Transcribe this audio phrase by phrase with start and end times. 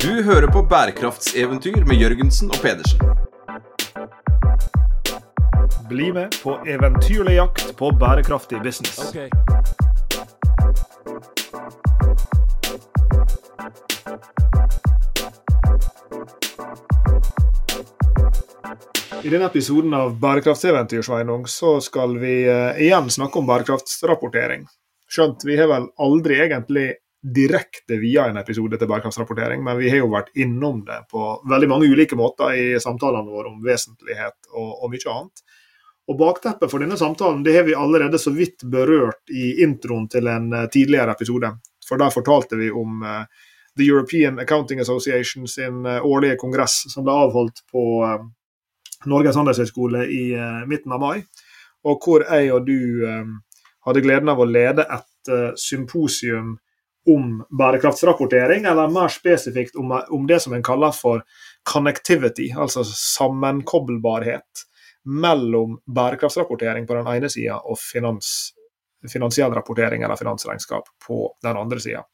[0.00, 3.00] Du hører på bærekraftseventyr med Jørgensen og Pedersen.
[5.90, 9.12] Bli med på eventyrlig jakt på bærekraftig business.
[19.20, 24.64] I denne episoden av Bærekraftseventyr Sveinung, så skal vi eh, igjen snakke om bærekraftsrapportering.
[25.12, 26.88] Skjønt vi har vel aldri egentlig
[27.22, 31.68] direkte via en episode til bærekraftsrapportering, men vi har jo vært innom det på veldig
[31.68, 35.42] mange ulike måter i samtalene våre om vesentlighet og, og mye annet.
[36.10, 40.26] Og Bakteppet for denne samtalen det har vi allerede så vidt berørt i introen til
[40.32, 41.52] en eh, tidligere episode.
[41.86, 43.24] For Der fortalte vi om uh,
[43.76, 47.84] The European Accounting Association sin uh, årlige kongress, som ble avholdt på
[49.10, 50.24] Norges handelshøyskole i
[50.68, 51.22] midten av mai.
[51.88, 52.76] Og hvor jeg og du
[53.86, 56.58] hadde gleden av å lede et symposium
[57.08, 61.22] om bærekraftsrapportering, eller mer spesifikt om, om det som en kaller for
[61.64, 64.66] connectivity, altså sammenkoblbarhet
[65.04, 68.52] mellom bærekraftsrapportering på den ene sida og finans,
[69.12, 72.04] finansiell rapportering eller finansregnskap på den andre sida.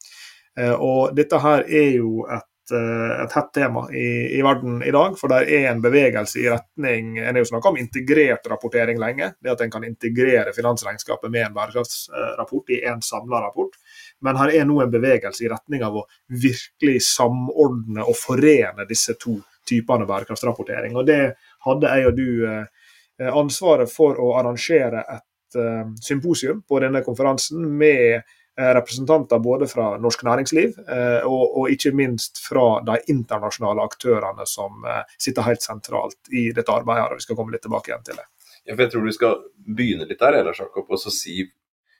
[0.79, 5.17] Og dette her er jo et Eh, et hett tema i, i, verden i dag.
[5.19, 9.31] For det er en bevegelse i retning En har jo snakka om integrert rapportering lenge.
[9.41, 13.77] Det at en kan integrere finansregnskapet med en bærekraftsrapport i en samla rapport.
[14.21, 19.17] Men her er nå en bevegelse i retning av å virkelig samordne og forene disse
[19.21, 20.95] to typene bærekraftsrapportering.
[20.97, 21.21] Og det
[21.67, 27.63] hadde jeg og du eh, ansvaret for å arrangere et eh, symposium på denne konferansen
[27.67, 28.23] med Eh,
[28.57, 34.85] representanter både fra norsk næringsliv eh, og, og, ikke minst fra de internasjonale aktørene som
[34.87, 37.11] eh, sitter helt sentralt i dette arbeidet.
[37.11, 38.25] og Vi skal komme litt tilbake igjen til det.
[38.65, 39.35] Ja, jeg tror du skal
[39.77, 41.45] begynne litt der, Ellers, Jakob, og så si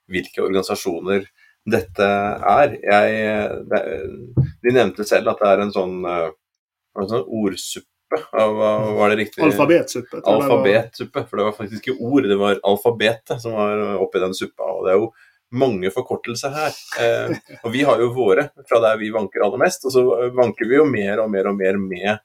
[0.09, 1.27] hvilke organisasjoner
[1.67, 2.73] dette er.
[2.81, 3.83] Jeg, det,
[4.63, 7.91] de nevnte selv at det er en sånn, en sånn ordsuppe
[8.31, 9.43] var det riktig?
[9.43, 10.21] Alfabetsuppe.
[10.23, 14.63] Alfabetsuppe, for det var faktisk ikke ord, det var alfabetet som var oppi den suppa.
[14.63, 15.09] og det er jo
[15.51, 16.79] mange forkortelser her.
[17.01, 20.03] Eh, og vi har jo våre fra der vi vanker aller mest, og så
[20.35, 22.17] vanker vi jo mer og mer og mer med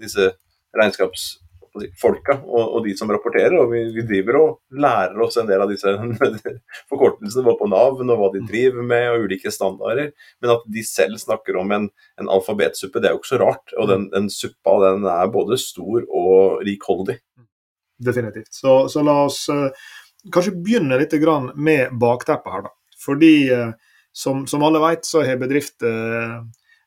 [0.00, 0.30] disse
[0.74, 3.56] regnskapsfolka og, og de som rapporterer.
[3.58, 5.94] Og vi, vi, driver og lærer oss en del av disse
[6.90, 10.14] forkortelsene både på navn og hva de driver med og ulike standarder.
[10.42, 13.76] Men at de selv snakker om en, en alfabetsuppe, det er jo ikke så rart.
[13.78, 17.18] Og den, den suppa den er både stor og rikholdig.
[18.04, 18.50] Definitivt.
[18.50, 19.68] Så, så la oss uh
[20.32, 21.14] kanskje begynne litt
[21.54, 22.62] med bakteppet her.
[22.62, 22.74] da.
[23.04, 23.70] Fordi eh,
[24.12, 26.38] som, som alle vet, så har bedrifter eh,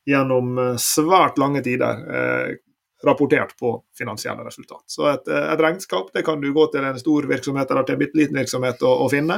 [0.06, 2.58] gjennom eh, svært lange tider
[3.04, 4.82] rapportert på finansielle resultat.
[4.90, 8.00] Så et, et, regnskap det kan du gå til en stor virksomhet eller til en
[8.00, 9.36] bitte liten virksomhet og, og finne.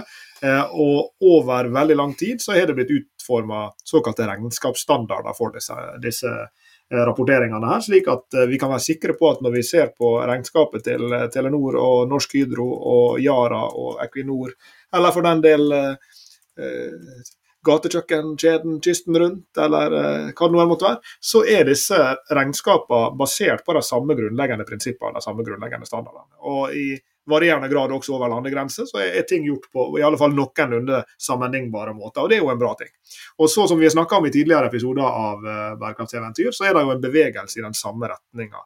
[0.73, 6.33] og over veldig lang tid så har det blitt utforma såkalte regnskapsstandarder for disse, disse
[6.91, 10.17] rapporteringene her, slik at eh, vi kan være sikre på at når vi ser på
[10.27, 14.57] regnskapet til eh, Telenor og Norsk Hydro og Yara og Equinor,
[14.97, 17.29] eller for den del eh,
[17.67, 21.99] gatekjøkkenkjeden kysten rundt, eller eh, hva det nå måtte være, så er disse
[22.33, 26.41] regnskapene basert på de samme grunnleggende prinsippene, de samme grunnleggende standardene.
[26.41, 26.87] Og i
[27.31, 31.95] varierende grad også over landegrenser, så er, ting gjort på i alle fall noenlunde sammenlignbare
[31.97, 32.25] måter.
[32.25, 32.91] og Det er jo en bra ting.
[33.39, 36.75] Og så Som vi har snakka om i tidligere episoder av uh, Bærekraftseventyr, så er
[36.75, 38.63] det jo en bevegelse i den samme retninga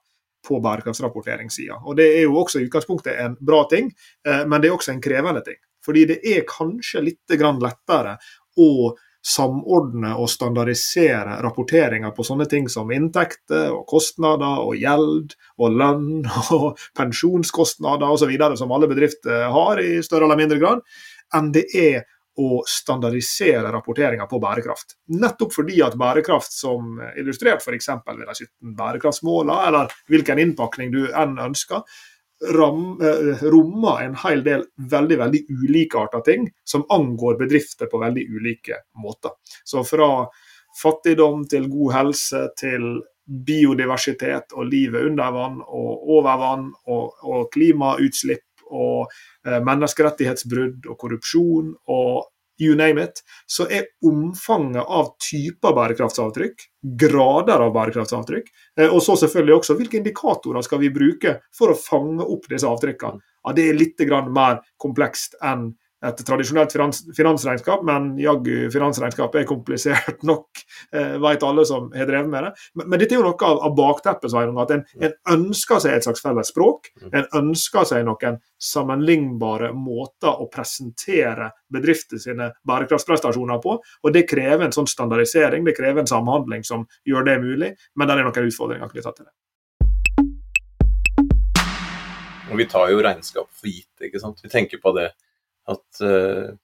[0.49, 1.81] på bærekraftsrapporteringssida.
[1.85, 3.93] Og Det er jo også i utgangspunktet en bra ting,
[4.29, 5.61] uh, men det er også en krevende ting.
[5.85, 8.17] Fordi det er kanskje litt lettere
[8.57, 15.79] å samordne og standardisere rapporteringer på sånne ting som inntekter og kostnader og gjeld og
[15.81, 16.09] lønn
[16.57, 18.35] og pensjonskostnader osv.
[18.61, 20.85] som alle bedrifter har i større eller mindre grad,
[21.35, 22.05] enn det er
[22.35, 24.97] å standardisere rapporteringa på bærekraft.
[25.15, 27.91] Nettopp fordi at bærekraft, som illustrert f.eks.
[28.09, 31.85] ved de 17 bærekraftsmålene, eller hvilken innpakning du enn ønsker,
[32.53, 38.26] ram, eh, rommer en hel del veldig veldig ulikarta ting som angår bedrifter på veldig
[38.37, 39.31] ulike måter.
[39.64, 40.26] Så fra
[40.82, 47.46] fattigdom til god helse til biodiversitet og livet under vann og over vann og, og
[47.55, 49.08] klimautslipp og
[49.47, 52.25] eh, menneskerettighetsbrudd og korrupsjon og
[52.61, 56.67] you name it, så er omfanget av typer bærekraftsavtrykk,
[57.01, 61.79] grader av bærekraftsavtrykk, eh, og så selvfølgelig også hvilke indikatorer skal vi bruke for å
[61.79, 63.23] fange opp disse avtrykkene.
[63.45, 64.01] Ja, det er litt
[64.33, 65.75] mer komplekst enn
[66.05, 70.62] et tradisjonelt finans, finansregnskap, men jaggu finansregnskap er komplisert nok,
[70.93, 72.53] eh, vet alle som har drevet med det.
[72.79, 76.06] Men, men dette er jo noe av, av bakteppet, at en, en, ønsker seg et
[76.06, 76.91] slags felles språk.
[77.03, 77.11] Mm.
[77.21, 83.79] En ønsker seg noen sammenlignbare måter å presentere bedrifter sine bærekraftsprestasjoner på.
[83.81, 88.09] og Det krever en sånn standardisering, det krever en samhandling som gjør det mulig, men
[88.09, 89.35] det er noen utfordringer knyttet til det.
[92.53, 93.91] Og vi tar jo regnskap for gitt.
[94.05, 94.39] ikke sant?
[94.45, 95.09] Vi tenker på det
[95.70, 96.55] at uh,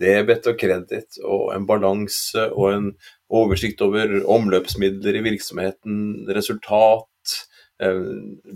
[0.00, 2.90] debet og kreditt og en balanse og en
[3.30, 6.00] oversikt over omløpsmidler i virksomheten,
[6.36, 7.36] resultat,
[7.84, 8.10] uh,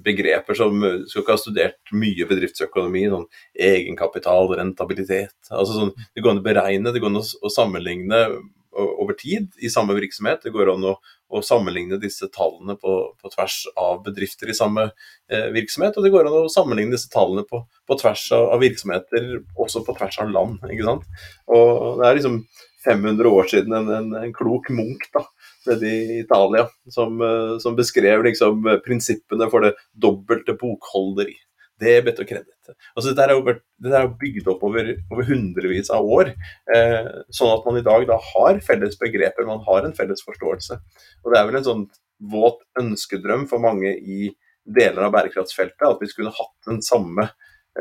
[0.04, 3.28] begreper som skal ikke ha studert mye bedriftsøkonomi, sånn
[3.70, 5.36] egenkapital, rentabilitet.
[5.50, 8.26] altså sånn, Det går an å beregne, det går an å sammenligne
[8.74, 10.42] over tid i samme virksomhet.
[10.44, 10.94] Det går an å,
[11.30, 15.96] å sammenligne disse tallene på, på, tvers av bedrifter i samme eh, virksomhet.
[15.96, 19.84] Og det går an å sammenligne disse tallene på, på tvers av, av, virksomheter, også
[19.86, 20.60] på tvers av land.
[20.70, 21.08] ikke sant?
[21.50, 22.42] Og Det er liksom
[22.84, 25.24] 500 år siden en, en, en klok munk da,
[25.70, 31.38] nede i Italia som, eh, som beskrev liksom, prinsippene for det dobbelte bokholderi
[31.82, 32.70] debet og kreditt.
[32.94, 33.56] Altså, dette, er jo,
[33.90, 36.32] jo bygd opp over, over hundrevis av år,
[36.74, 40.78] eh, sånn at man i dag da har felles begreper, man har en felles forståelse.
[41.24, 41.84] Og Det er vel en sånn
[42.30, 44.32] våt ønskedrøm for mange i
[44.64, 47.26] deler av bærekraftsfeltet at vi skulle hatt den samme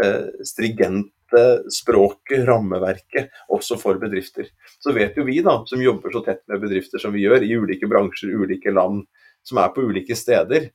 [0.01, 4.50] eh, strigente språket, rammeverket, også for bedrifter.
[4.84, 7.56] Så vet jo vi da, som jobber så tett med bedrifter som vi gjør, i
[7.57, 9.06] ulike bransjer, ulike land,
[9.44, 10.69] som er på ulike steder,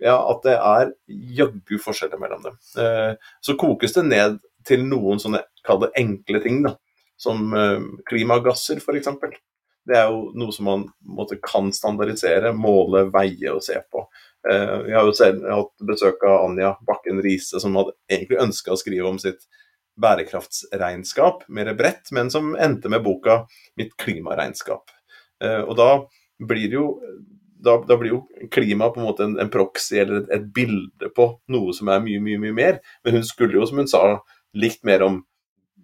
[0.00, 0.92] ja, at det er
[1.36, 2.56] jaggu forskjeller mellom dem.
[2.80, 3.12] Eh,
[3.44, 6.74] så kokes det ned til noen sånne kall det enkle ting, da,
[7.20, 9.10] som eh, klimagasser f.eks.
[9.88, 10.84] Det er jo noe som man
[11.16, 14.04] måtte, kan standardisere, måle, veie og se på.
[14.48, 18.72] Eh, jeg har jo selv hatt besøk av Anja Bakken Riise, som hadde egentlig ønska
[18.72, 19.48] å skrive om sitt
[20.00, 23.42] bærekraftsregnskap, mer bredt, men som endte med boka
[23.76, 24.96] 'Mitt klimaregnskap'.
[25.40, 25.88] Og da
[26.40, 26.86] blir det jo
[27.64, 28.20] da, da, blir jo
[28.52, 32.02] klima på en måte en, en proxy eller et, et, bilde på noe som er
[32.04, 32.78] mye, mye mye mer.
[33.04, 34.04] Men hun skulle jo, som hun sa,
[34.56, 35.20] likt mer om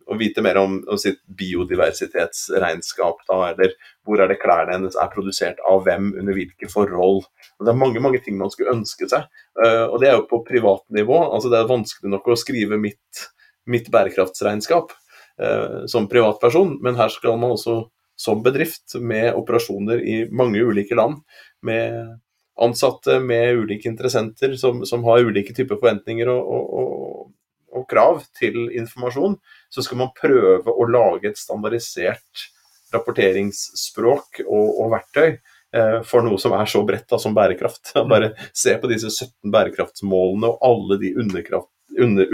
[0.06, 3.25] å vite mer om, om sitt biodiversitetsregnskap.
[3.26, 3.75] da, Eller
[4.06, 7.25] hvor er det klærne hennes er produsert av hvem, under hvilke forhold.
[7.58, 9.26] Og det er mange mange ting man skulle ønske seg.
[9.58, 11.19] Uh, og det er jo på privat nivå.
[11.34, 13.26] altså Det er vanskelig nok å skrive mitt,
[13.67, 14.94] mitt bærekraftsregnskap
[15.43, 17.82] uh, som privatperson, men her skal man også
[18.16, 21.20] som bedrift med operasjoner i mange ulike land
[21.66, 22.16] med
[22.56, 27.32] ansatte med ulike interessenter som, som har ulike typer forventninger og, og,
[27.72, 29.36] og, krav til informasjon,
[29.70, 32.46] så skal man prøve å lage et standardisert
[32.94, 37.92] rapporteringsspråk og, og verktøy eh, for noe som er så bredt da, som bærekraft.
[38.12, 41.44] Bare se på disse 17 bærekraftsmålene og alle de under,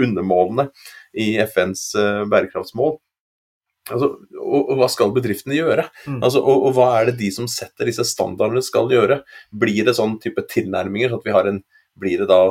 [0.07, 0.69] undermålene
[1.19, 2.95] i FNs eh, bærekraftsmål.
[3.91, 5.87] Altså, og, og, hva skal bedriftene gjøre?
[6.07, 6.21] Mm.
[6.21, 9.19] Altså, og, og, hva er det de som setter disse standardene skal gjøre?
[9.51, 11.11] Blir det sånn type tilnærminger?
[11.11, 11.59] Så at vi har en,
[11.99, 12.43] blir det da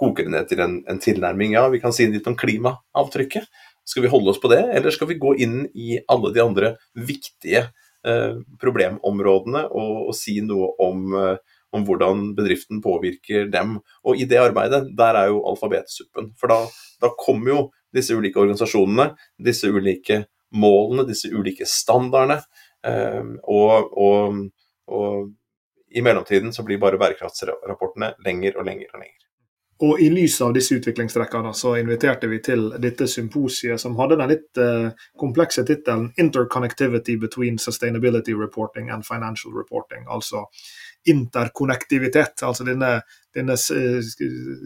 [0.00, 1.54] koker det ned til en, en, tilnærming?
[1.54, 3.46] Ja, vi kan si litt om klimaavtrykket.
[3.86, 6.74] Skal vi holde oss på det, eller skal vi gå inn i alle de andre
[6.94, 7.64] viktige
[8.06, 13.78] eh, problemområdene og, og, si noe om, eh, om, hvordan bedriften påvirker dem?
[14.06, 16.32] Og i det arbeidet, der er jo alfabetsuppen.
[16.38, 16.60] For da,
[17.02, 17.62] da kommer jo
[17.94, 19.10] disse ulike organisasjonene,
[19.42, 20.24] disse ulike
[20.56, 22.40] målene, disse ulike standardene.
[22.86, 24.44] Eh, og, og,
[24.90, 25.32] og,
[25.90, 29.16] i mellomtiden så blir bare bærekraftsrapportene lenger og lenger og lenger.
[29.80, 34.30] Og I lys av disse utviklingstrekkene så inviterte vi til dette symposiet, som hadde den
[34.34, 40.04] litt uh, komplekse tittelen 'Interconnectivity between sustainability reporting and financial reporting'.
[40.06, 40.44] Altså
[41.08, 42.42] interkonnektivitet.
[42.42, 43.00] altså denne,
[43.34, 43.56] denne,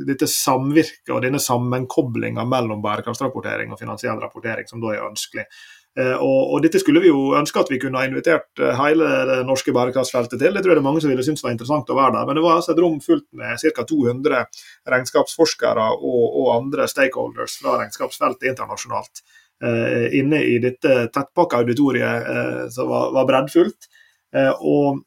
[0.09, 5.47] dette samvirket og denne sammenkoblinga mellom bærekraftsrapportering og finansiell rapportering som da er ønskelig.
[5.95, 9.07] Eh, og, og, Dette skulle vi jo ønske at vi kunne ha invitert eh, hele
[9.29, 10.57] det norske bærekraftsfeltet til.
[10.57, 12.26] Det tror jeg det er mange som ville synes var interessant å være der.
[12.26, 13.87] Men det var altså et rom fullt med ca.
[13.93, 14.43] 200
[14.91, 19.23] regnskapsforskere og, og, andre stakeholders fra regnskapsfeltet internasjonalt
[19.62, 23.91] eh, inne i dette tettpakka auditoriet eh, som var, var breddfullt.
[24.35, 25.05] Eh, og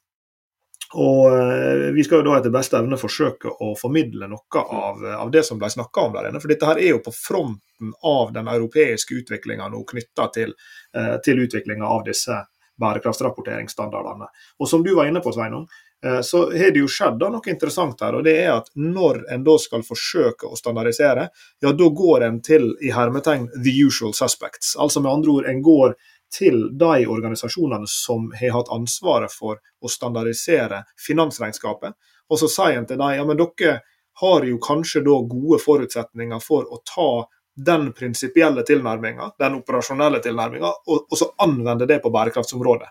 [0.94, 5.32] og eh, Vi skal jo da etter beste evne forsøke å formidle noe av, av
[5.32, 6.42] det som ble snakka om der inne.
[6.44, 10.56] For dette her er jo på fronten av den europeiske utviklinga nå knytta til,
[10.96, 12.40] eh, til utviklinga av disse
[12.80, 14.32] bærekraftsrapporteringsstandardene.
[14.60, 15.68] Og Som du var inne på, Sveinung,
[16.06, 18.16] eh, så har det jo skjedd noe interessant her.
[18.16, 21.30] og det er at Når en da skal forsøke å standardisere,
[21.62, 24.76] ja da går en til i hermetegn the usual suspects.
[24.78, 25.96] Altså med andre ord, en går
[26.34, 31.96] til de organisasjonene som har hatt ansvaret for å standardisere finansregnskapet.
[32.30, 33.80] Og så sier en til dem ja, men dere
[34.20, 37.10] har jo kanskje da gode forutsetninger for å ta
[37.58, 42.90] den prinsipielle tilnærminga, den operasjonelle tilnærminga, og, og, så anvende det på bærekraftsområdet.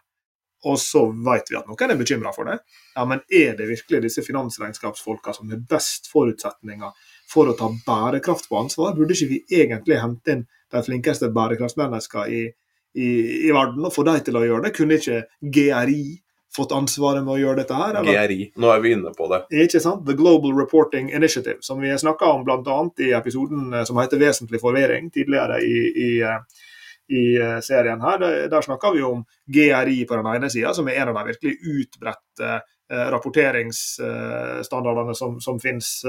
[0.67, 2.57] Og så vet vi at noen er bekymra for det.
[2.95, 8.49] Ja, Men er det virkelig disse finansregnskapsfolka som har best forutsetninger for å ta bærekraft
[8.51, 8.97] på ansvar?
[8.97, 12.43] Burde ikke vi egentlig hente inn de flinkeste bærekraftsmenneskene i,
[12.97, 14.77] i, i verden og få dem til å gjøre det?
[14.77, 16.21] Kunne ikke GRI
[16.57, 17.95] fått ansvaret med å gjøre dette her?
[18.01, 18.27] Eller?
[18.27, 19.41] GRI, nå er vi inne på det.
[19.65, 20.07] Ikke sant?
[20.07, 22.79] The Global Reporting Initiative, som vi snakka om bl.a.
[23.05, 25.77] i episoden eh, som heter 'Vesentlig forvirring' tidligere i,
[26.07, 26.41] i, eh,
[27.13, 28.17] i eh, serien her.
[28.23, 31.25] Der, der snakker vi om GRI på den ene sida, som er en av de
[31.35, 32.51] virkelig utbredte
[32.87, 36.07] rapporteringsstandardene som, som finnes,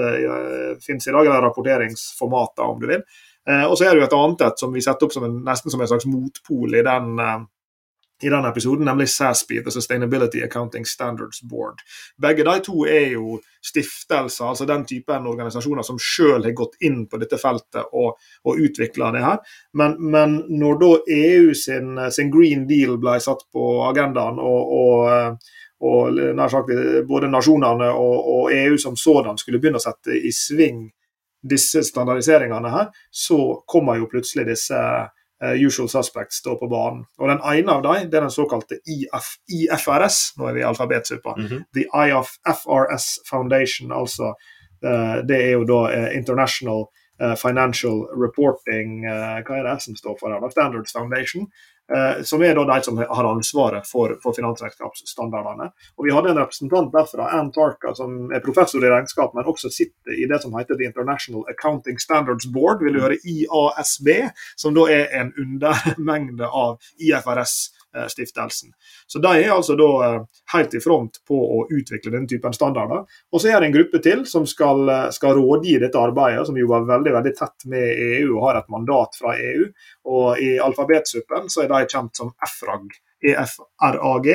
[0.85, 3.01] finnes, i dag, eller rapporteringsformater, om du vil.
[3.47, 5.71] Og så er det jo et annet et som vi setter opp som en, nesten
[5.71, 7.13] som en slags motpol i den
[8.23, 11.75] i denne episoden, nemlig SASB, The Sustainability Accounting Standards Board.
[12.21, 17.03] Begge de to er jo stiftelser, altså den typen organisasjoner som selv har gått inn
[17.09, 19.37] på dette feltet og, og utvikla det her.
[19.77, 25.53] Men, men, når da EU sin, sin, Green Deal ble satt på agendaen, og, og,
[25.85, 26.73] og nær sagt
[27.07, 30.87] både nasjonene og, og EU som sådan skulle begynne å sette i sving
[31.49, 37.05] disse standardiseringene her, så kommer jo plutselig disse uh, usual suspects står på banen.
[37.17, 40.67] Og Den ene av dem det er den såkalte IF, IFRS, nå er vi i
[40.67, 41.35] alfabetsuppa.
[41.37, 41.63] Mm -hmm.
[41.73, 44.33] The IFRS Foundation, altså
[44.85, 46.85] uh, det er jo da uh, International
[47.41, 49.01] Financial Reporting
[49.45, 50.49] Hva er det som står for her?
[50.49, 51.47] Standards Foundation.
[51.87, 55.69] Eh, som er de som har ansvaret for, for finansregnskapsstandardene.
[55.95, 59.71] Og Vi hadde en representant derfra, Ann Tarka, som er professor i regnskap, men også
[59.71, 64.09] sitter i det som heter The International Accounting Standards Board, vil du høre IASB,
[64.59, 67.76] som da er en undermengde av IFRS Eh,
[68.07, 68.69] stiftelsen.
[69.07, 70.21] Så De er altså da eh,
[70.53, 73.05] helt i front på å utvikle denne typen standarder.
[73.31, 76.57] Og Så er det en gruppe til som skal, eh, skal rådgi dette arbeidet, som
[76.57, 79.67] jobber veldig veldig tett med EU og har et mandat fra EU.
[80.05, 82.97] Og I alfabetsuppen så er de kjent som EFRAG.
[83.33, 84.31] EFRAG,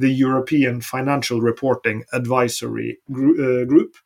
[0.00, 3.98] The European Financial Reporting Advisory Group.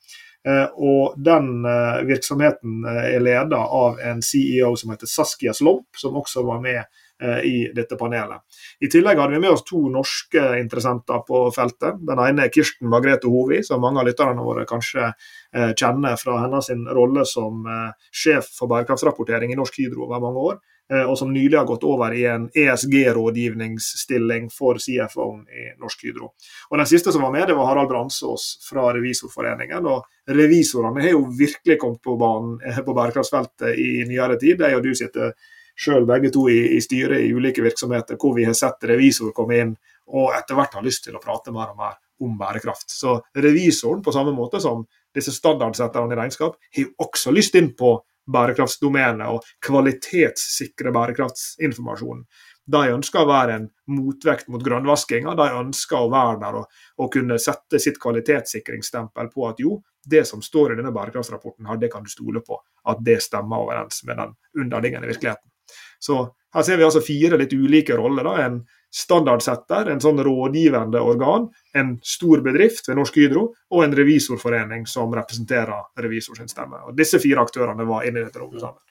[0.77, 1.63] Og Den
[2.09, 7.04] virksomheten er ledet av en CEO som heter Saskia Slomp, som også var med Eh,
[7.45, 8.43] i dette panelet.
[8.81, 12.01] I tillegg hadde vi med oss to norske interessenter på feltet.
[12.03, 16.41] Den ene er Kirsten Margrethe Hovi, som mange av lytterne våre kanskje eh, kjenner fra
[16.43, 20.63] hennes rolle som eh, sjef for bærekraftsrapportering i Norsk Hydro over mange år
[21.09, 26.29] og som nylig har gått over i en ESG-rådgivningsstilling for CFO-en i Norsk Hydro.
[26.71, 29.87] Og Den siste som var med, det var Harald Bransås fra Revisorforeningen.
[29.87, 34.59] og Revisorene har jo virkelig kommet på banen på bærekraftsfeltet i nyere tid.
[34.59, 35.33] De og du sitter
[35.75, 39.61] sjøl begge to i, i styret i ulike virksomheter hvor vi har sett revisor komme
[39.61, 39.75] inn
[40.15, 42.91] og etter hvert har lyst til å prate mer og mer om bærekraft.
[42.91, 47.97] Så revisoren, på samme måte som disse standardsetterne i regnskap, har også lyst inn på
[48.31, 52.25] bærekraftsdomenet og kvalitetssikre bærekraftsinformasjonen.
[52.65, 55.35] De ønsker å være en motvekt mot grønnvaskinga.
[55.37, 60.25] De ønsker å være der og, og, kunne sette sitt kvalitetssikringsstempel på at jo, det
[60.29, 62.57] som står i denne bærekraftsrapporten, her, det kan du stole på
[62.89, 64.33] at det stemmer overens med den
[64.65, 65.51] underliggende virkeligheten.
[65.99, 66.23] Så
[66.55, 68.27] her ser vi altså fire litt ulike roller.
[68.27, 68.35] Da.
[68.47, 68.61] En
[68.95, 75.15] standardsetter, en sånn rådgivende organ, en stor bedrift ved Norsk Hydro og en revisorforening som
[75.15, 76.79] representerer revisors stemme.
[76.87, 78.83] Og Disse fire aktørene var inne i dette rommet sammen.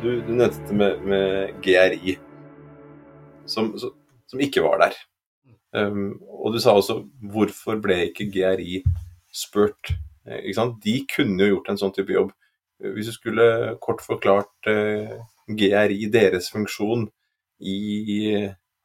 [0.00, 2.14] Du, du nevnte med, med GRI,
[3.44, 4.94] som, som, ikke var der.
[5.72, 7.00] Um, og du sa også
[7.32, 8.80] hvorfor ble ikke GRI
[9.32, 9.92] spurt?
[10.26, 10.50] Eh?
[10.84, 12.32] De kunne jo gjort en sånn type jobb.
[12.80, 15.18] Hvis du skulle kort forklart uh,
[15.50, 17.06] GRI, deres funksjon
[17.60, 17.76] i,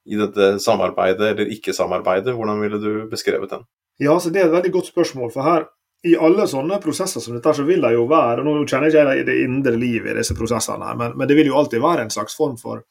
[0.05, 3.65] i dette samarbeidet eller ikke-samarbeidet, hvordan ville du beskrevet den?
[4.03, 5.31] Ja, så Det er et veldig godt spørsmål.
[5.31, 5.69] for her
[6.05, 9.29] i alle sånne prosesser som dette, så vil det jo være Nå kjenner jeg ikke
[9.29, 12.13] det indre livet i disse prosessene, her, men, men, det vil jo alltid være en
[12.13, 12.83] slags form for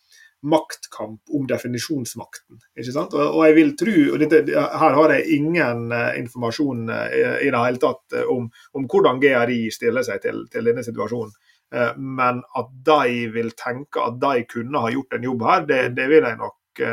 [0.45, 2.61] maktkamp om definisjonsmakten.
[2.77, 3.15] ikke sant?
[3.17, 7.07] Og, jeg vil tro, og dette, Her har jeg ingen uh, informasjon uh,
[7.41, 11.35] i, det hele tatt uh, om, om, hvordan GRI stiller seg til, til denne situasjonen.
[11.97, 16.05] men at de vil tenke at de kunne ha gjort en jobb her, det, det
[16.07, 16.85] vil jeg nok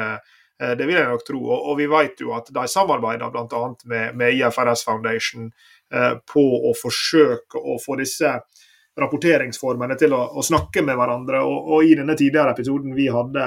[0.79, 1.41] det vil jeg nok tro.
[1.53, 3.61] Og, vi vet jo at de samarbeider bl.a.
[3.85, 5.51] Med, med IFRS Foundation
[6.33, 8.31] på å forsøke å få disse
[8.99, 11.43] rapporteringsformene til å, å snakke med hverandre.
[11.47, 13.45] Og, og, i denne tidligere episoden vi hadde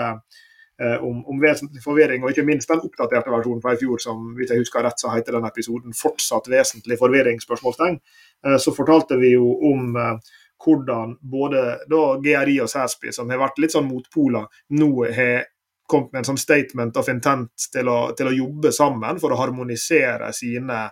[0.81, 4.31] eh, om, om, vesentlig forvirring, og ikke minst den oppdaterte versjonen fra i fjor, som
[4.39, 8.01] hvis jeg husker rett, så heter den episoden 'Fortsatt vesentlig forvirring?' spørsmålstegn,
[8.47, 13.43] eh, så fortalte vi jo om eh, hvordan både da GRI og Sæsby, som har
[13.43, 14.47] vært litt sånn motpoler,
[14.79, 15.51] nå har
[15.87, 19.41] kommet med en sånn statement of intent til å, til å jobbe sammen for å
[19.41, 20.87] harmonisere sine,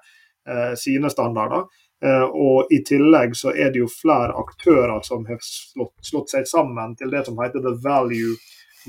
[0.48, 1.64] eh, sine standarder.
[2.04, 6.46] Eh, og I tillegg så er det jo flere aktører som har slått, slått, seg
[6.50, 8.34] sammen til det som heter The Value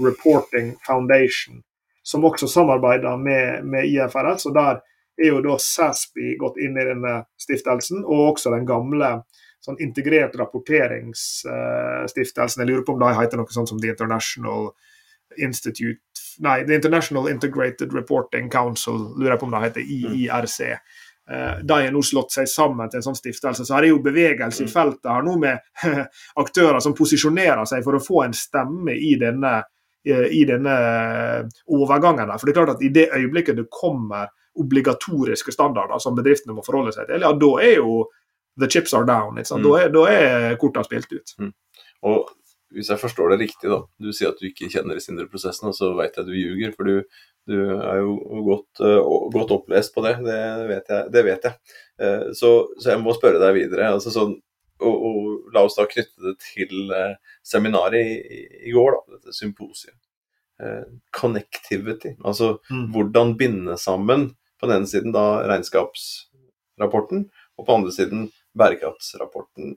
[0.01, 1.61] Reporting Foundation,
[2.03, 4.45] som også samarbeider med, med IFRS.
[4.49, 4.81] og Der
[5.21, 9.21] er jo da SASPI gått inn i denne stiftelsen, og også den gamle
[9.63, 12.61] sånn integrert rapporteringsstiftelsen.
[12.63, 14.61] Jeg lurer på om de heter noe sånt som The International
[15.37, 16.01] Institute
[16.41, 20.59] Nei, The International Integrated Reporting Council, lurer jeg på om det heter IIRC.
[21.31, 23.65] Eh, de har nå slått seg sammen til en sånn stiftelse.
[23.65, 24.73] Så her er jo bevegelse i mm.
[24.73, 25.83] feltet her nå med
[26.43, 29.55] aktører som posisjonerer seg for å få en stemme i denne,
[30.03, 30.77] i denne
[31.71, 32.27] overgangen.
[32.27, 32.37] der.
[32.37, 36.61] For det er klart at I det øyeblikket det kommer obligatoriske standarder som bedriftene må
[36.65, 38.03] forholde seg til, ja, da er jo
[38.59, 39.39] the chips are down.
[39.39, 39.63] Mm.
[39.63, 41.35] Da, er, da er kortene spilt ut.
[41.39, 41.53] Mm.
[42.11, 42.27] Og
[42.73, 43.79] hvis jeg forstår det riktig, da.
[44.01, 46.73] Du sier at du ikke kjenner disse indre prosessene, og så vet jeg du ljuger.
[46.75, 48.15] For du, du, er jo
[48.47, 50.15] godt, uh, godt, opplest på det.
[50.25, 50.39] Det
[50.71, 51.11] vet jeg.
[51.13, 51.75] Det vet jeg.
[52.01, 53.91] Uh, så, så, jeg må spørre deg videre.
[53.93, 54.37] altså sånn
[54.83, 57.13] og, og, la oss da knytte det til uh,
[57.45, 59.95] seminaret i, i, i, går, da, dette symposiet.
[61.11, 62.83] connectivity, altså mm.
[62.93, 64.27] hvordan binde sammen
[64.61, 67.25] på den ene siden da regnskapsrapporten,
[67.57, 68.27] og på den andre siden
[68.57, 69.73] bærekraftsrapporten.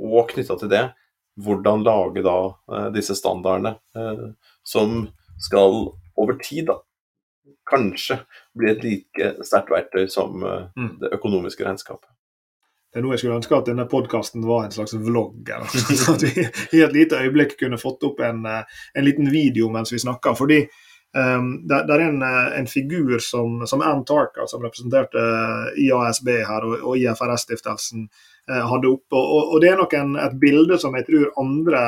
[0.00, 0.84] Og knytta til det,
[1.36, 2.38] hvordan lage da
[2.72, 4.26] eh, disse standardene eh,
[4.62, 5.08] som
[5.40, 6.78] skal over tid da
[7.70, 8.18] kanskje
[8.54, 10.92] bli et like sterkt verktøy som eh, mm.
[11.00, 12.10] det økonomiske regnskapet.
[12.92, 15.48] Det er noe jeg skulle ønske at denne podkasten var en slags vlogg.
[16.12, 16.44] At vi
[16.78, 20.36] i et lite øyeblikk kunne fått opp en, en liten video mens vi snakker.
[20.38, 20.60] fordi
[21.14, 22.22] Um, det, det, er en,
[22.58, 25.20] en, figur som, som Ann Tarka, som representerte
[25.78, 28.08] IASB her, og, og IFRS-stiftelsen,
[28.48, 29.16] hadde oppe.
[29.16, 31.84] Og, og, det er nok en, et bilde som jeg tror andre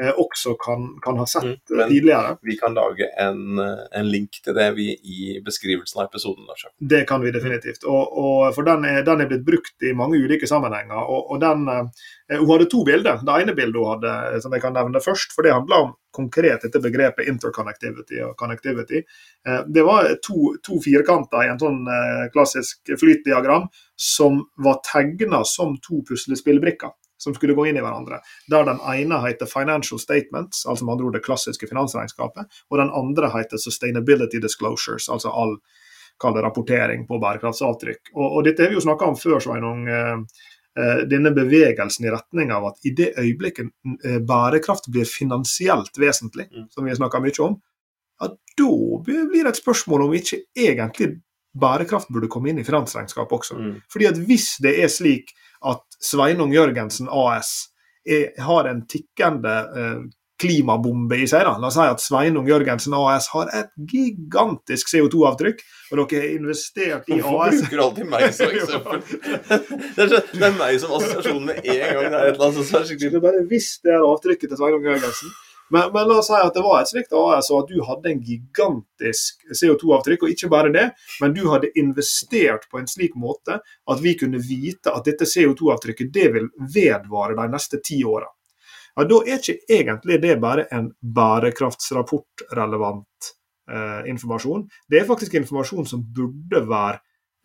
[0.00, 2.36] eh, også kan, kan, ha sett mm, eh, tidligere.
[2.42, 6.48] Vi kan lage en, en, link til det vi, i beskrivelsen av episoden.
[6.48, 6.72] Også.
[6.78, 7.86] Det kan vi definitivt.
[7.86, 10.98] Og, og for den er, den er, blitt brukt i mange ulike sammenhenger.
[11.06, 11.66] og, den,
[12.32, 13.22] Hun hadde to bilder.
[13.22, 16.66] Det ene bildet hun hadde, som jeg kan nevne først, for det handler om konkret
[16.66, 19.00] dette begrepet interconnectivity og connectivity.
[19.64, 21.78] Det var to, to firkanter i en sånn
[22.34, 23.64] klassisk flytdiagram
[24.02, 26.90] som var tegna som to puslespillbrikker
[27.22, 28.18] som skulle gå inn i hverandre.
[28.50, 32.90] Der den ene heter Financial Statements, altså med andre ord det klassiske finansregnskapet, og den
[32.90, 35.56] andre heter Sustainability Disclosures, altså all
[36.22, 38.12] kall rapportering på bærekraftsavtrykk.
[38.14, 39.86] Og, og dette har vi jo snakka om før, Sveinung.
[39.90, 40.44] Eh,
[40.78, 43.70] eh, denne bevegelsen i retning av at i det øyeblikket
[44.04, 46.70] eh, bærekraft blir finansielt vesentlig, mm.
[46.74, 47.58] som vi har snakka mye om,
[48.22, 48.72] ja, da
[49.06, 51.14] blir det et spørsmål om ikke egentlig
[51.52, 53.58] bærekraft burde komme inn i finansregnskapet også.
[53.58, 53.76] Mm.
[53.92, 55.34] Fordi at Hvis det er slik
[55.68, 57.70] at Sveinung Jørgensen AS
[58.08, 60.02] er, har en tikkende eh,
[60.42, 61.44] klimabombe i seg.
[61.46, 61.54] da.
[61.60, 65.62] La oss si at Sveinung Jørgensen AS har et gigantisk CO2-avtrykk,
[65.92, 69.04] og dere har investert i AS Hvorfor bruker du alltid meg som eksempel?
[69.94, 72.10] det, er så, det er meg som assosiasjon med en gang.
[72.10, 73.46] Det er et eller annet som er skikkelig...
[73.52, 75.38] Hvis det er avtrykket til Sveinung Jørgensen
[75.70, 78.10] men, men, la oss si at det var et slikt AS, og at du hadde
[78.10, 80.26] en gigantisk CO2-avtrykk.
[80.26, 80.86] Og ikke bare det,
[81.22, 86.12] men du hadde investert på en slik måte at vi kunne vite at dette CO2-avtrykket
[86.12, 88.28] det vil vedvare de neste ti åra.
[88.94, 93.30] Ja, da er ikke egentlig det bare en bærekraftsrapportrelevant
[93.70, 94.68] eh, informasjon.
[94.88, 96.98] Det er faktisk informasjon som burde være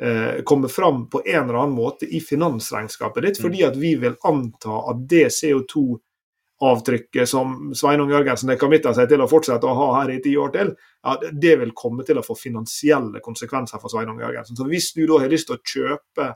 [0.04, 3.44] eh, komme fram på en eller annen måte i finansregnskapet ditt, mm.
[3.48, 5.98] fordi at vi vil anta at det CO2
[6.62, 10.34] avtrykket som Sveinung Jørgensen har committa seg til å fortsette å ha her i ti
[10.40, 10.74] år til,
[11.06, 14.58] ja, det vil komme til å få finansielle konsekvenser for Sveinung Jørgensen.
[14.58, 16.32] Så hvis du da har lyst til å kjøpe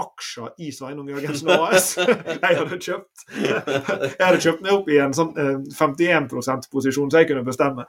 [0.00, 5.16] aksjer i Sveinung Jørgensen AS Jeg hadde kjøpt jeg hadde kjøpt meg opp i en
[5.16, 7.86] sånn 51 %-posisjon så jeg kunne bestemme.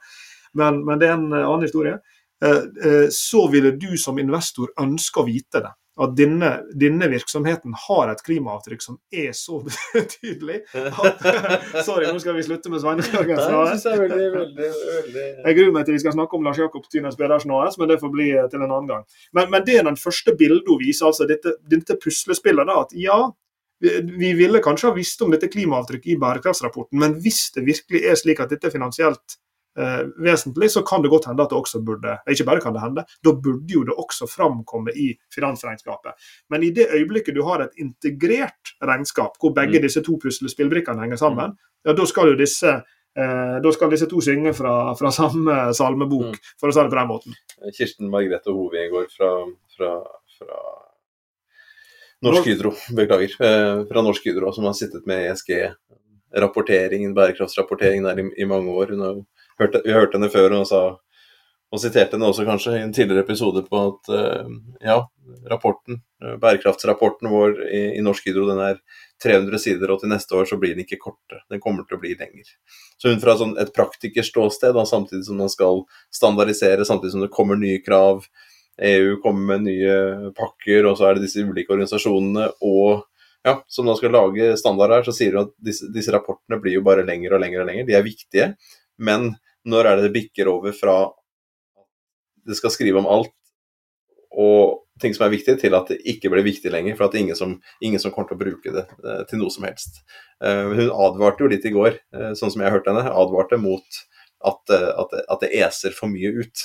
[0.58, 1.96] Men, men det er en eh, annen historie.
[2.44, 8.08] Eh, så ville du som investor ønske å vite det at denne, denne, virksomheten har
[8.08, 9.58] et klimaavtrykk som er så
[9.96, 11.26] betydelig at
[11.86, 13.04] Sorry, nå skal vi slutte med Sveinung
[15.44, 18.00] Jeg gruer meg til vi skal snakke om Lars Jakob Tynes Pedersen AS, men det
[18.00, 19.04] får bli eh, til en annen gang.
[19.36, 22.68] Men, men det er den første bildet hun viser, altså dette, dette puslespillet.
[22.68, 23.18] da, at ja,
[23.82, 28.18] vi ville kanskje ha visst om dette klimaavtrykket i bærekraftsrapporten, men hvis det virkelig er
[28.18, 29.38] slik at dette finansielt
[29.78, 32.82] eh, vesentlig, så kan det godt hende at det også burde Ikke bare kan det
[32.82, 36.12] hende, da burde jo det også framkomme i finansregnskapet.
[36.50, 39.82] Men i det øyeblikket du har et integrert regnskap, hvor begge mm.
[39.82, 41.70] disse to puslespillbrikkene henger sammen, mm.
[41.86, 46.32] ja, da skal jo disse eh, da skal disse to synge fra, fra samme salmebok,
[46.32, 46.54] mm.
[46.60, 47.42] for å si det på den måten.
[47.76, 49.34] Kirsten Margrethe Hovigård fra,
[49.76, 49.98] fra,
[50.38, 50.62] fra
[52.22, 53.34] Norsk Hydro, beklager.
[53.42, 58.92] Eh, fra Norsk Hydro, som har sittet med ESG-rapporteringen, bærekraftsrapporteringen der i, i, mange år.
[58.94, 59.16] Hun har
[59.62, 60.82] hørte, vi hørte henne før, og, sa,
[61.72, 64.52] og siterte henne også kanskje i en tidligere episode på at uh,
[64.84, 65.00] ja,
[65.50, 66.02] rapporten,
[66.42, 68.78] bærekraftsrapporten vår i, i Norsk Hydro den er
[69.22, 71.42] 300 sider, og til neste år så blir den ikke kortere.
[71.50, 72.54] Den kommer til å bli lenger.
[73.00, 77.32] Så hun fra sånn et praktikerståsted, da, samtidig som man skal standardisere, samtidig som det
[77.34, 78.26] kommer nye krav,
[78.82, 83.02] EU kommer med nye pakker, og så er det disse ulike organisasjonene og
[83.44, 86.84] ja, som da skal lage standarder, så sier hun at disse, disse, rapportene blir jo
[86.86, 87.86] bare lengre og lengre og lengre.
[87.88, 88.52] De er viktige,
[89.02, 89.32] men
[89.68, 91.18] når er det det bikker over fra at
[92.48, 93.34] det skal skrive om alt
[94.32, 96.96] og ting som er viktige, til at det ikke blir viktig lenger.
[96.96, 99.42] For at det er ingen som, ingen som kommer til å bruke det eh, til
[99.42, 100.02] noe som helst.
[100.44, 104.00] Eh, hun advarte jo litt i går, eh, sånn som jeg hørte henne, advarte mot
[104.42, 106.62] at, at, at, det eser for mye ut.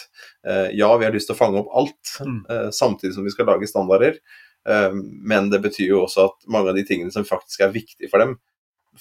[0.73, 2.71] ja, vi har lyst til å fange opp alt, mm.
[2.73, 4.15] samtidig som vi skal lage standarder.
[5.21, 8.17] men det betyr jo også at mange av de tingene som faktisk er viktige for
[8.23, 8.33] dem,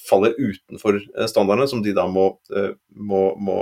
[0.01, 0.99] faller utenfor
[1.31, 2.29] standardene, som de da må,
[2.97, 3.57] må, må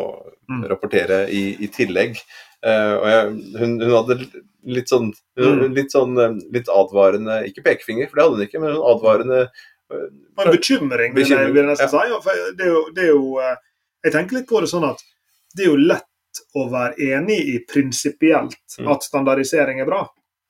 [0.51, 0.64] mm.
[0.70, 2.18] rapportere i, i tillegg.
[2.64, 4.18] og jeg, hun, hun, hadde
[4.64, 5.64] litt sånn, mm.
[5.77, 6.16] litt sånn
[6.55, 9.40] litt advarende Ikke pekefinger, for det hadde hun ikke, men advarende
[10.40, 12.18] En bekymring, jeg, vil jeg nesten ja.
[12.18, 12.35] si.
[12.57, 13.59] Det er, jo, det er jo, eh,
[14.07, 15.05] Jeg tenker litt på det sånn at
[15.55, 18.88] det er jo lett å være enig i prinsipielt mm.
[18.90, 20.01] at standardisering er bra.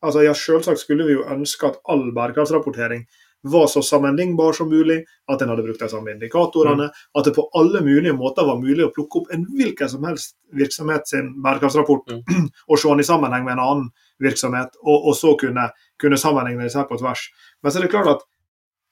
[0.05, 3.05] Altså, ja, Selvsagt skulle vi jo ønske at all bærekraftsrapportering
[3.47, 7.01] var så sammenlignbar som mulig, at en hadde brukt de samme indikatorene, mm.
[7.19, 10.39] at det på alle mulige måter var mulig å plukke opp en hvilken som helst
[10.57, 12.47] virksomhet sin bærekraftsrapport mm.
[12.71, 13.91] og se den i sammenheng med en annen
[14.25, 15.67] virksomhet, og, og så kunne,
[16.01, 17.27] kunne sammenligne disse her på tvers.
[17.61, 18.25] Men så er det klart at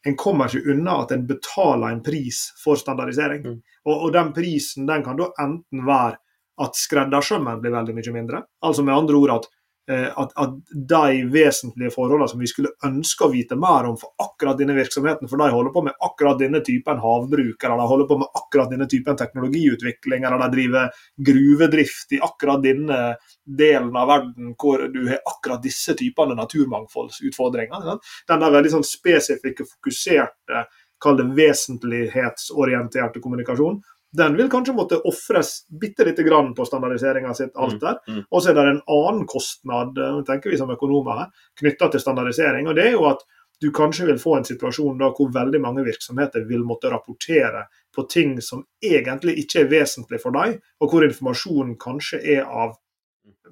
[0.04, 3.46] en kommer ikke unna at en betaler en pris for standardisering.
[3.46, 3.58] Mm.
[3.86, 6.18] Og, og, den prisen den kan da enten være
[6.62, 9.48] at skreddersømmen blir veldig mye mindre, altså med andre ord at
[9.92, 10.54] at, at,
[10.92, 15.30] de vesentlige forholdene som vi skulle ønske å vite mer om for akkurat denne virksomheten,
[15.30, 18.72] for de holder på med akkurat denne typen havbruk, eller de holder på med akkurat
[18.72, 23.00] denne typen teknologiutvikling, eller de driver gruvedrift i akkurat denne
[23.44, 27.98] delen av verden hvor du har akkurat disse typene naturmangfoldsutfordringer.
[28.28, 30.66] Den er veldig sånn spesifikke, fokuserte,
[31.02, 33.80] kall det vesentlighetsorienterte kommunikasjon
[34.12, 37.96] den vil kanskje måtte ofres bitte lite grann på standardiseringa sitt alter.
[38.08, 38.24] Mm, mm.
[38.30, 42.68] Og så er det en annen kostnad eh, tenker vi som økonomer knytta til standardisering.
[42.68, 43.24] og det er jo at
[43.62, 48.04] du kanskje vil få en situasjon da hvor veldig mange virksomheter vil måtte rapportere på
[48.10, 52.74] ting som egentlig ikke er vesentlig for deg, og hvor informasjonen kanskje er av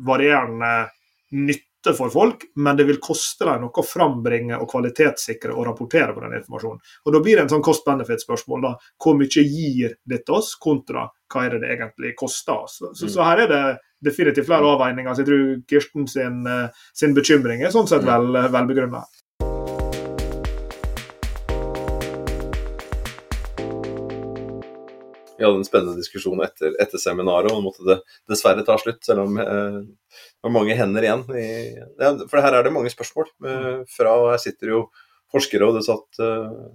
[0.03, 0.91] varierende
[1.31, 5.67] nytte nytte for folk, men det vil koste dem noe å frambringe og kvalitetssikre og
[5.67, 6.81] rapportere på den informasjonen.
[7.05, 8.63] Og Da blir det en sånn cost-benefit-spørsmål.
[8.63, 12.79] da, Hvor mye gir dette oss, kontra hva er det det egentlig koster oss.
[12.79, 15.15] Så, så, så her er det definitivt flere avveininger.
[15.15, 19.05] Så jeg tror Kirsten sin, eh, sin bekymring er sånn sett vel, velbegrunna.
[25.41, 27.95] vi hadde en spennende diskusjon etter, etter seminaret, og måtte det
[28.29, 29.79] dessverre ta slutt, selv om eh,
[30.43, 31.25] var mange hender igjen.
[31.37, 31.49] I,
[32.01, 33.33] ja, for her er det mange spørsmål.
[33.47, 34.85] Eh, fra Her sitter jo
[35.31, 36.71] forskere, og det satt uh,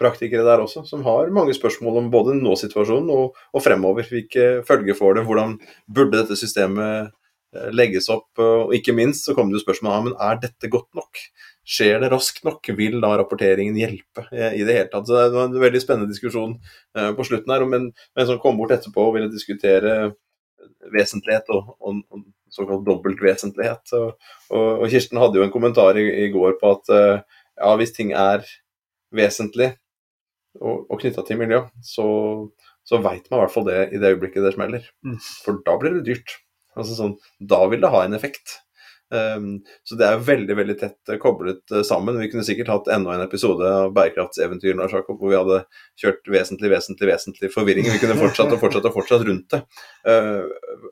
[0.00, 4.06] praktikere der også, som har mange spørsmål om både nåsituasjonen og, og fremover.
[4.06, 5.56] Hvilke følger får det, hvordan
[5.90, 7.10] burde dette systemet
[7.50, 10.88] eh, legges opp, og ikke minst så kommer det jo spørsmål om er dette godt
[10.96, 11.20] nok.
[11.66, 15.10] Skjer det raskt nok, vil da rapporteringen hjelpe i det hele tatt?
[15.10, 16.56] Så Det var en veldig spennende diskusjon
[16.94, 20.14] på slutten her, men, men som kom bort etterpå og ville diskutere
[20.94, 23.92] vesentlighet og, og, og såkalt dobbeltvesentlighet.
[23.98, 27.72] Og, og, og, Kirsten hadde jo en kommentar i, i går på at eh, ja,
[27.78, 28.44] hvis ting er
[29.14, 29.72] vesentlig
[30.60, 32.06] og, og knytta til miljø, så,
[32.86, 34.86] så veit man i hvert fall det i det øyeblikket det smeller.
[35.06, 35.18] Mm.
[35.44, 36.40] For da blir det dyrt.
[36.78, 38.60] Altså sånn, da vil det ha en effekt.
[39.10, 42.18] Um, så det er veldig veldig tett koblet uh, sammen.
[42.22, 45.60] Vi kunne sikkert hatt enda en episode av bærekraftseventyr Jakob, hvor vi hadde
[45.98, 47.90] kjørt vesentlig, vesentlig, vesentlig forvirring.
[47.90, 49.62] Vi kunne fortsatt og fortsatt og fortsatt rundt det.
[50.06, 50.46] Uh,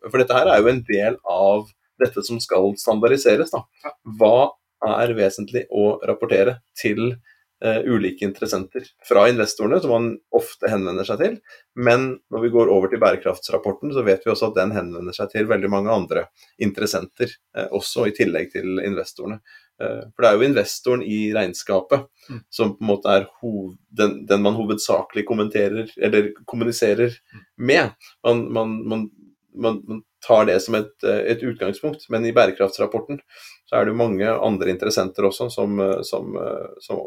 [0.08, 1.68] for dette her er jo en del av
[2.02, 3.54] dette som skal standardiseres.
[3.54, 3.94] Da.
[4.18, 4.50] Hva
[4.98, 7.16] er vesentlig å rapportere til
[7.64, 11.36] uh, ulike interessenter fra investorene, som man ofte henvender seg til.
[11.78, 15.32] Men når vi går over til bærekraftsrapporten, så vet vi også at den henvender seg
[15.34, 16.26] til veldig mange andre
[16.62, 19.40] interessenter, uh, også i tillegg til investorene.
[19.82, 22.42] Uh, for det er jo investoren i regnskapet mm.
[22.50, 23.28] som på en måte er
[24.00, 27.46] den, den, man hovedsakelig kommenterer, eller kommuniserer mm.
[27.70, 28.10] med.
[28.26, 29.08] Man, man, man,
[29.54, 33.20] man tar det som et, et, utgangspunkt, men i bærekraftsrapporten
[33.68, 36.34] så er det jo mange andre interessenter også som, som,
[36.82, 37.04] som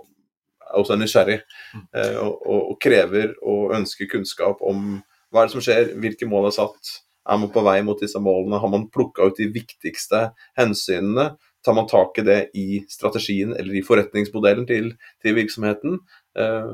[0.77, 4.99] også er nysgjerrig eh, og, og, og, krever og ønsker kunnskap om
[5.31, 6.95] hva er det som skjer, hvilke mål er satt,
[7.29, 10.25] er man på vei mot disse målene, har man plukka ut de viktigste
[10.59, 11.31] hensynene,
[11.65, 15.99] tar man tak i det i strategien eller i forretningsmodellen til, til virksomheten,
[16.37, 16.73] eh,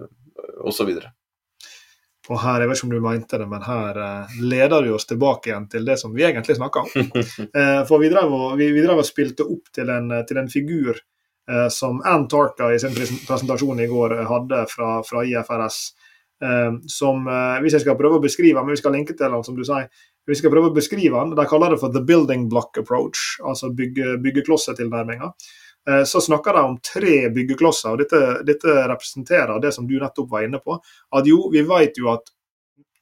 [0.64, 0.94] osv.
[2.28, 5.08] og her, jeg vet ikke om du mente det, men her eh, leder du oss
[5.10, 7.12] tilbake igjen til det som vi egentlig snakka om.
[7.58, 10.50] Eh, for vi drev, og, vi, vi drev og spilte opp til en, til en
[10.52, 10.98] figur
[11.72, 15.78] som Ann Tarka i sin presentasjon i går hadde fra, fra IFRS.
[16.44, 19.44] Eh, som, eh, hvis jeg skal prøve å beskrive men vi skal linke til den,
[19.44, 19.88] som du sier,
[20.28, 23.74] vi skal prøve å beskrive den, De kaller det for the building block approach, altså
[23.74, 25.34] bygge, byggeklossetilnærminga.
[25.88, 30.30] Eh, Så snakker de om tre byggeklosser, og dette, dette representerer det som du nettopp
[30.30, 30.80] var inne på.
[31.12, 32.30] At jo, vi vet jo at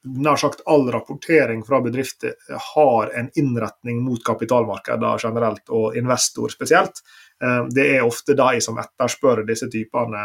[0.06, 2.34] nær sagt all rapportering fra bedrifter
[2.74, 7.02] har en innretning mot kapitalmarkeder generelt, og investor spesielt.
[7.44, 10.22] Eh, Det er ofte de som etterspør disse typene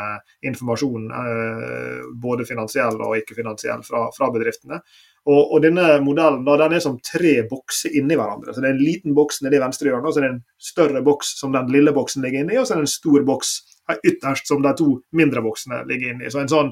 [0.47, 4.82] informasjon, eh, både finansiell og ikke-finansiell, fra, fra bedriftene.
[5.30, 8.54] Og, og denne modellen da, den er som tre bokser inni hverandre.
[8.54, 10.44] Så Det er en liten boks nede i venstre hjørne, og så er det en
[10.72, 13.60] større boks som den lille boksen ligger inni, og så er det en stor boks
[14.08, 16.30] ytterst som de to mindre boksene ligger inni.
[16.32, 16.72] Så en sånn,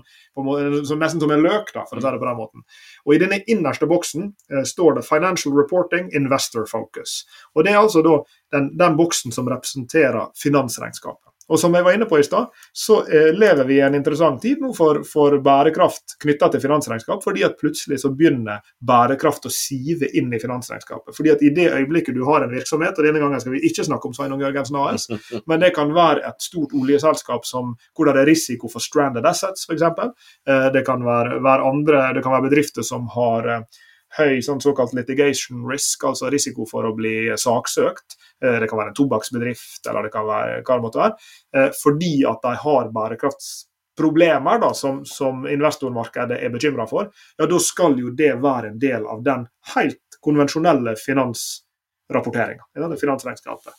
[0.88, 2.66] så Nesten som en løk, da, for å si det på den måten.
[3.06, 7.26] Og I denne innerste boksen eh, står det 'Financial Reporting Investor Focus'.
[7.56, 11.34] Og Det er altså da den, den boksen som representerer finansregnskapet.
[11.50, 14.42] Og som jeg var inne på i stad, så eh, lever vi i en interessant
[14.42, 19.54] tid nå for, for bærekraft knytta til finansregnskap, fordi at plutselig så begynner bærekraft å
[19.54, 21.16] sive inn i finansregnskapet.
[21.18, 23.88] Fordi at i det øyeblikket du har en virksomhet, og denne gangen skal vi ikke
[23.88, 25.10] snakke om Sveinung Jørgensen AS,
[25.50, 29.66] men det kan være et stort oljeselskap som, hvor det er risiko for stranded assets,
[29.70, 29.86] f.eks.
[29.90, 33.86] Eh, det kan være, være andre, det kan være bedrifter som har eh,
[34.18, 38.16] høy sånn såkalt litigation risk, altså risiko for å bli saksøkt.
[38.44, 41.16] Eh, Det kan være en tobakksbedrift, eller det kan være hva det måtte være.
[41.56, 47.60] eh, Fordi at de har bærekraftsproblemer da, som, som investormarkedet er bekymra for, ja, da
[47.60, 52.64] skal jo det være en del av den helt konvensjonelle finansrapporteringa.
[53.00, 53.74] Finansregnskapet.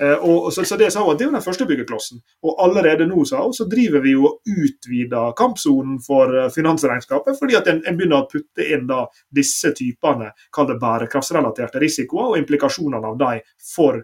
[0.00, 2.22] Eh, og, så, så Det sa hun at det er jo den første byggeklossen.
[2.42, 7.38] Og allerede nå sa hun, så driver vi jo og utvider kampsonen for eh, finansregnskapet,
[7.38, 9.04] fordi at en, en begynner å putte inn da
[9.34, 14.02] disse typene bærekraftsrelaterte risikoer og implikasjonene av dem for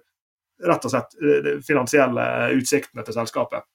[0.71, 3.67] rett og slett eh, finansielle utsiktene til selskapet.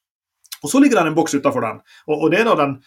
[0.63, 2.77] Og Så ligger det en boks utenfor den, og, og det er da den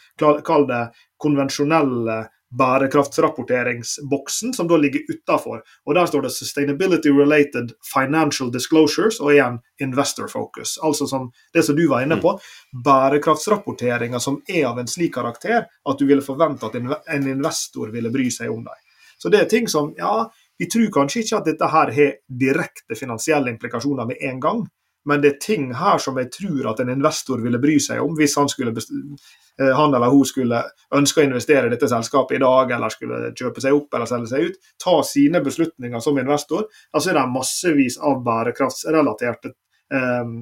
[0.42, 0.82] kall det
[1.20, 5.62] konvensjonelle bærekraftsrapporteringsboksen, som da ligger utenfor.
[5.86, 10.78] Og Der står det 'Sustainability Related Financial Disclosures' og igjen 'Investor Focus'.
[10.82, 12.40] Altså som det som du var inne på,
[12.84, 16.74] bærekraftsrapporteringer som er av en slik karakter at du ville forvente at
[17.14, 18.74] en investor ville bry seg om dem.
[19.18, 22.94] Så det er ting som Ja, vi tror kanskje ikke at dette her har direkte
[22.98, 24.68] finansielle implikasjoner med en gang,
[25.06, 28.16] men det er ting her som jeg tror at en investor ville bry seg om
[28.18, 30.62] hvis han, skulle eh, han eller hun skulle
[30.94, 34.32] ønske å investere i dette selskapet i dag, eller skulle kjøpe seg opp eller selge
[34.32, 34.58] seg ut.
[34.82, 36.66] Ta sine beslutninger som investor.
[36.92, 39.54] Altså er det massevis av bærekraftsrelaterte
[39.94, 40.34] eh,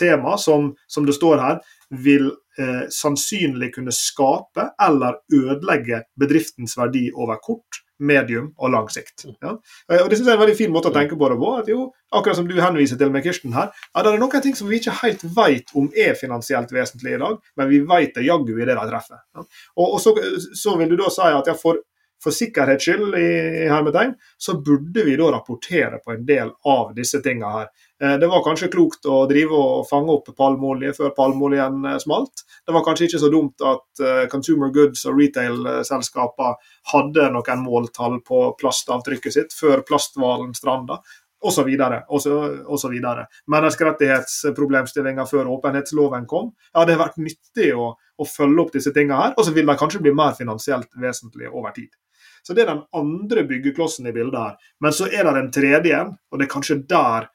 [0.00, 1.60] tema som, som det står her,
[2.04, 9.24] vil eh, sannsynlig kunne skape eller ødelegge bedriftens verdi over kort, medium og lang sikt.
[9.42, 9.54] Ja.
[9.90, 11.52] Eh, Og Det synes jeg er en veldig fin måte å tenke på det på.
[11.58, 14.54] at jo, Akkurat som du henviser til med Kirsten her, ja, det er noen ting
[14.54, 18.26] som vi ikke helt vet om er finansielt vesentlig i dag, men vi vet det
[18.26, 19.18] jaggu i det de treffer.
[19.34, 19.46] Ja.
[19.76, 20.14] Og, og så,
[20.54, 21.80] så vil du da si at ja, for,
[22.22, 23.30] for sikkerhets skyld i,
[23.64, 27.72] i hermetegn, så burde vi da rapportere på en del av disse tingene her.
[28.04, 32.44] Eh, Det var kanskje klokt å drive og fange opp palmeolje før palmeoljen eh, smalt.
[32.66, 36.56] Det var kanskje ikke så dumt at eh, consumer goods og retail-selskaper
[36.92, 41.00] hadde noen måltall på plastavtrykket sitt før plasthvalen stranda.
[41.44, 43.26] Og så videre, og så, og så videre.
[43.52, 46.54] Menneskerettighetsproblemstillinger før åpenhetsloven kom.
[46.72, 49.68] Ja, det har vært nyttig å, å følge opp disse tingene her, og så vil
[49.68, 51.90] de kanskje bli mer finansielt vesentlige over tid.
[52.46, 54.56] Så Det er den andre byggeklossen i bildet her.
[54.80, 56.00] Men så er det den tredje,
[56.32, 57.28] og det er kanskje der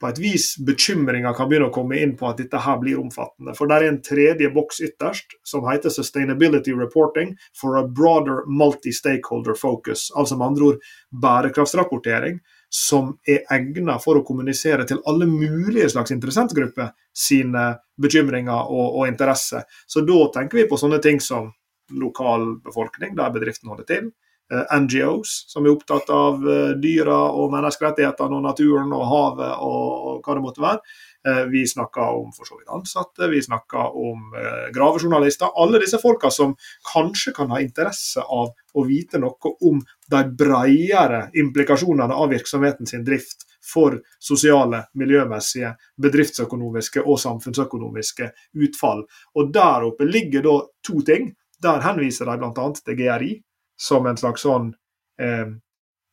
[0.00, 3.54] på et vis bekymringer kan begynne å komme inn på at dette her blir omfattende.
[3.56, 9.56] For det er en tredje boks ytterst som heter 'Sustainability Reporting for a broader multi-stakeholder
[9.56, 10.10] focus'.
[10.16, 10.78] Altså med andre ord
[11.22, 19.00] bærekraftsrapportering som er egnet for å kommunisere til alle mulige slags interessentgrupper sine bekymringer og,
[19.00, 19.62] og interesser.
[19.86, 21.52] Så da tenker vi på sånne ting som
[21.90, 24.10] lokal befolkning, der bedriften holder til.
[24.52, 30.22] Eh, NGOs, som er opptatt av eh, dyra og menneskerettighetene og naturen og havet og,
[30.24, 30.96] hva det måtte være.
[31.26, 34.30] Eh, Vi snakker om for så vidt ansatte, vi snakker om
[34.74, 35.50] gravejournalister.
[35.56, 36.54] Alle disse folka som
[36.92, 39.80] kanskje kan ha interesse av å vite noe om
[40.10, 48.30] de bredere implikasjonene av virksomheten sin drift for sosiale, miljømessige, bedriftsøkonomiske og samfunnsøkonomiske
[48.62, 49.02] utfall.
[49.34, 50.56] Og Der oppe ligger da
[50.86, 51.34] to ting.
[51.62, 52.70] Der henviser de bl.a.
[52.84, 53.32] til GRI
[53.76, 54.72] som en slags sånn
[55.20, 55.52] eh,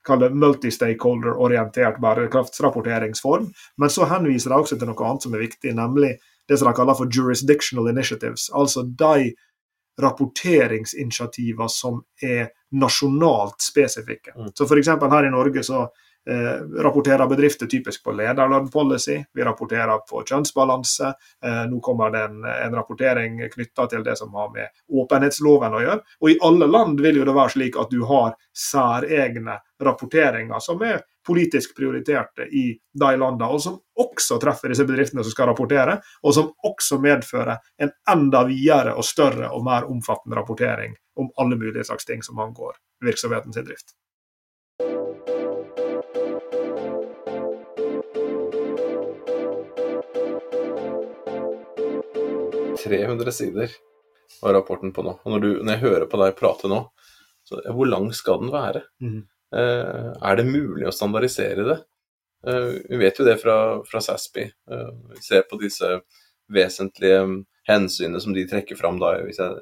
[0.04, 3.47] kall det multi-stakeholder-orientert bærekraftsrapporteringsform.
[3.78, 6.17] Men så henviser de også til noe annet som er viktig, nemlig
[6.52, 8.49] det som de kaller for jurisdictional initiatives.
[8.52, 9.32] Altså de
[10.02, 14.34] rapporteringsinitiativer som er nasjonalt spesifikke.
[14.36, 14.52] Mm.
[14.58, 14.89] Så F.eks.
[14.89, 15.86] her i Norge så
[16.29, 21.09] Eh, rapporterer bedrifter typisk på lederlønn-policy, vi rapporterer på kjønnsbalanse.
[21.45, 24.71] Eh, nå kommer det en, en rapportering knytta til det som har med
[25.03, 26.03] åpenhetsloven å gjøre.
[26.23, 30.79] Og i alle land vil jo det være slik at du har særegne rapporteringer som
[30.88, 32.65] er politisk prioriterte i
[32.99, 37.59] de landene, og som også treffer disse bedriftene som skal rapportere, og som også medfører
[37.83, 42.39] en enda videre og større og mer omfattende rapportering om alle mulige slags ting som
[42.39, 43.95] angår virksomhetens drift.
[52.83, 53.75] 300 sider
[54.41, 55.17] var rapporten på nå.
[55.23, 56.81] Og når, du, når jeg hører på deg prate nå,
[57.47, 58.83] så hvor lang skal den være?
[59.03, 59.23] Mm.
[59.55, 61.79] Eh, er det mulig å standardisere det?
[62.47, 64.47] Eh, vi vet jo det fra, fra SASPI.
[64.71, 65.97] Eh, vi ser på disse
[66.53, 67.21] vesentlige
[67.67, 69.15] hensynene som de trekker fram da.
[69.27, 69.61] Hvis jeg,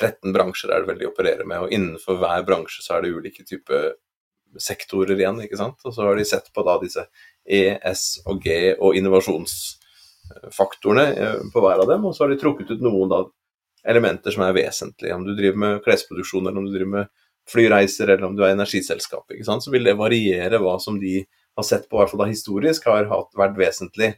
[0.00, 3.12] 13 bransjer er det vel de opererer med, og innenfor hver bransje så er det
[3.12, 3.92] ulike typer
[4.58, 5.42] sektorer igjen.
[5.44, 5.82] ikke sant?
[5.84, 7.04] Og så har de sett på da disse
[7.44, 9.58] E, S og G og innovasjons
[10.54, 13.24] faktorene eh, på hver av dem, og så har de trukket ut noen da,
[13.90, 15.16] elementer som er vesentlige.
[15.16, 17.12] Om du driver med klesproduksjon, eller om du driver med
[17.50, 21.22] flyreiser, eller om du er energiselskap, så vil det variere hva som de
[21.56, 24.12] har sett på, i hvert fall da historisk, har hatt, vært vesentlig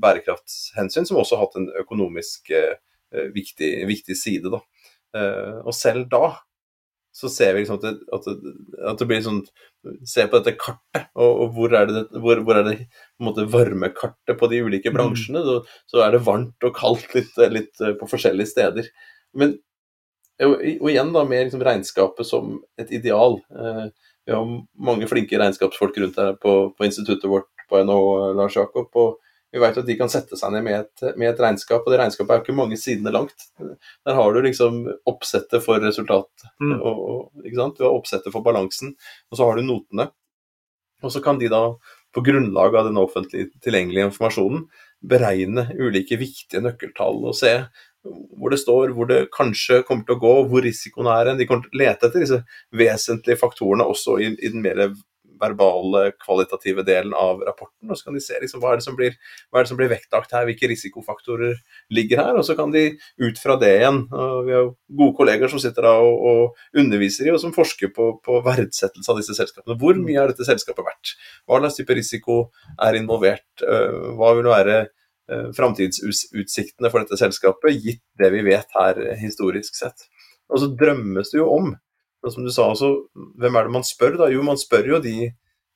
[0.00, 2.74] bærekraftshensyn, som også har hatt en økonomisk eh,
[3.34, 4.52] viktig, viktig, side.
[4.52, 4.60] Da.
[5.16, 6.34] Eh, og selv da
[7.14, 8.52] så ser vi liksom at, det, at, det,
[8.90, 9.42] at det, blir sånn
[10.08, 12.76] Se på dette kartet, og, og hvor er det, hvor, hvor er det
[13.22, 14.96] måte varmekartet på de ulike mm.
[14.96, 15.42] bransjene?
[15.44, 15.46] Mm.
[15.46, 18.88] Så, så, er det varmt og kaldt litt, litt eh, på forskjellige steder.
[19.36, 19.58] Men
[20.42, 23.36] og, og igjen da med liksom regnskapet som et ideal.
[23.54, 23.84] Eh,
[24.24, 24.56] vi har
[24.88, 28.88] mange flinke regnskapsfolk rundt her på, på instituttet vårt på NHO, Lars Jakob.
[28.96, 29.20] og
[29.54, 32.00] vi vet at de kan sette seg ned med et, med et, regnskap, og det
[32.00, 33.46] regnskapet er jo ikke mange sidene langt.
[33.54, 36.74] Der har du liksom oppsettet for resultat, mm.
[36.80, 37.78] og, og, ikke sant?
[37.78, 38.96] du har oppsettet for balansen,
[39.30, 40.08] og så har du notene.
[41.04, 41.62] Og så kan de da,
[42.14, 44.66] på grunnlag av den offentlig tilgjengelige informasjonen,
[45.04, 47.58] beregne ulike viktige nøkkeltall og se
[48.04, 51.32] hvor det står, hvor det kanskje kommer til å gå, hvor risikoen er.
[51.38, 52.40] De kommer til å lete etter disse
[52.76, 54.90] vesentlige faktorene også i, i den mer
[55.44, 57.90] verbale, kvalitative delen av rapporten.
[57.90, 59.16] Og så kan de se liksom, hva, er det som blir,
[59.52, 61.58] hva som blir vektlagt her, hvilke risikofaktorer
[61.94, 62.38] ligger her.
[62.40, 62.86] Og så kan de
[63.22, 67.28] ut fra det igjen og Vi har gode kolleger som sitter da og, og underviser
[67.28, 69.78] i, og som forsker på, på, verdsettelse av disse selskapene.
[69.80, 71.14] Hvor mye er dette selskapet verdt?
[71.48, 72.40] Hva slags type risiko
[72.82, 73.48] er involvert?
[73.62, 79.78] Øh, hva vil være øh, framtidsutsiktene for dette selskapet, gitt det vi vet her historisk
[79.78, 80.08] sett?
[80.52, 81.72] Og så drømmes det jo om
[82.24, 82.90] og som du sa også,
[83.40, 84.18] hvem er det man spør?
[84.20, 84.30] da?
[84.32, 85.30] Jo, man spør jo de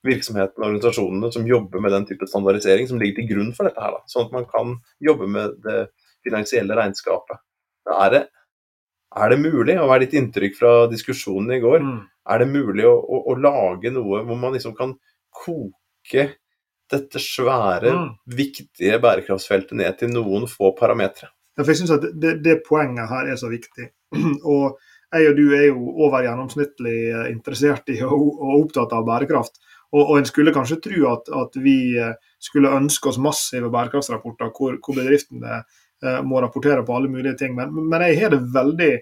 [0.06, 3.82] virksomhetene og organisasjonene som jobber med den type standardisering som ligger til grunn for dette.
[3.82, 4.02] her da.
[4.10, 5.78] Sånn at man kan jobbe med det
[6.26, 7.40] finansielle regnskapet.
[7.88, 8.22] Er det,
[9.16, 12.02] er det mulig, og hva er ditt inntrykk fra diskusjonen i går, mm.
[12.34, 14.94] er det mulig å, å, å, lage noe hvor man liksom kan
[15.34, 16.28] koke
[16.88, 18.12] dette svære, mm.
[18.36, 21.32] viktige bærekraftsfeltet ned til noen få parametere?
[21.58, 23.90] Ja, jeg synes at det, det, poenget her er så viktig.
[24.54, 24.78] og
[25.14, 29.60] jeg og du er jo over gjennomsnittlig eh, interessert i og, og opptatt av bærekraft.
[29.88, 32.12] Og, og, en skulle kanskje tro at, at, vi eh,
[32.44, 37.54] skulle ønske oss massive bærekraftsrapporter hvor, hvor bedriftene eh, må rapportere på alle mulige ting,
[37.56, 38.92] men, men, jeg har det veldig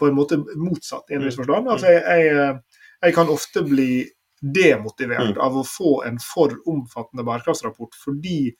[0.00, 1.68] på en måte motsatt i en viss forstand.
[1.72, 3.92] Altså, jeg, jeg, eh, jeg, kan ofte bli
[4.40, 5.40] demotivert mm.
[5.44, 8.50] av å få en for omfattende bærekraftsrapport fordi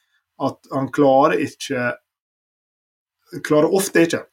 [0.40, 1.90] at han klarer ikke
[3.46, 4.24] Klarer ofte ikke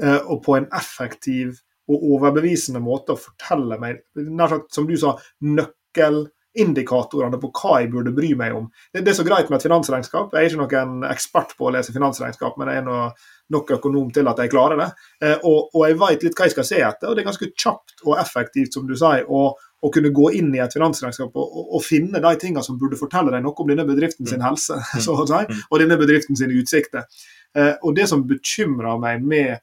[0.00, 1.58] eh, og på en effektiv
[1.88, 7.92] og overbevisende måte å fortelle meg, nær sagt som du sa, nøkkelindikatorene på hva jeg
[7.92, 8.68] burde bry meg om.
[8.92, 10.34] Det, det er så greit med et finansregnskap.
[10.34, 13.08] Jeg er ikke noen ekspert på å lese finansregnskap, men jeg er noe,
[13.54, 14.90] nok økonom til at jeg klarer det.
[15.24, 17.50] Eh, og, og, jeg vet litt hva jeg skal se etter, og det er ganske
[17.54, 21.46] kjapt og effektivt, som du sier, å, å kunne gå inn i et finansregnskap og,
[21.46, 24.46] og, og, finne de tingene som burde fortelle deg noe om denne bedriften sin mm.
[24.48, 25.64] helse så å si, mm.
[25.70, 27.08] og denne bedriften sine utsikter.
[27.56, 29.56] Eh, og Det som bekymrer meg med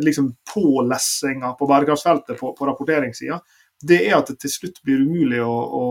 [0.00, 3.36] liksom pålessinga på bærekraftsfeltet på, på rapporteringssida,
[3.84, 5.82] det er at det til slutt blir umulig å, å,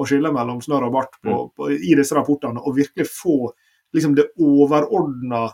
[0.00, 1.50] å skille mellom snørr og bart på, mm.
[1.56, 3.50] på, i disse rapportene, og virkelig få
[3.96, 5.48] liksom, det overordna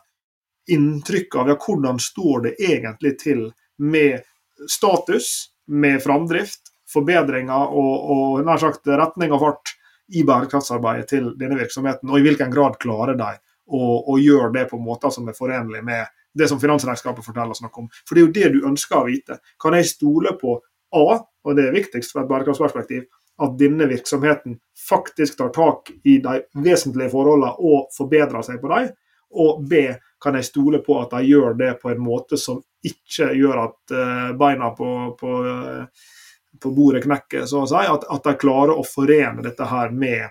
[0.72, 3.46] inntrykket av ja, hvordan står det egentlig til
[3.78, 4.26] med
[4.70, 9.74] status, med framdrift, forbedringer og, og nær sagt retning og fart
[10.14, 13.32] i bærekraftsarbeidet til denne virksomheten, og i hvilken grad klarer de
[13.66, 16.06] å, å gjøre det på måter som er forenlig med
[16.36, 17.90] det som finansregnskapet forteller oss noe om.
[18.06, 19.38] For det er jo det du ønsker å vite.
[19.62, 20.58] Kan jeg stole på
[20.96, 23.06] A, og det er viktigst fra et bærekraftsperspektiv,
[23.36, 24.56] at denne virksomheten
[24.88, 28.92] faktisk tar tak i de vesentlige forholdene og forbedrer seg på dem?
[29.36, 29.82] Og B,
[30.22, 33.92] kan jeg stole på at de gjør det på en måte som ikke gjør at
[33.92, 35.84] uh, beina på, på, uh,
[36.62, 37.82] på, bordet knekker, så å si.
[37.82, 40.24] At, at, de klarer å forene dette her med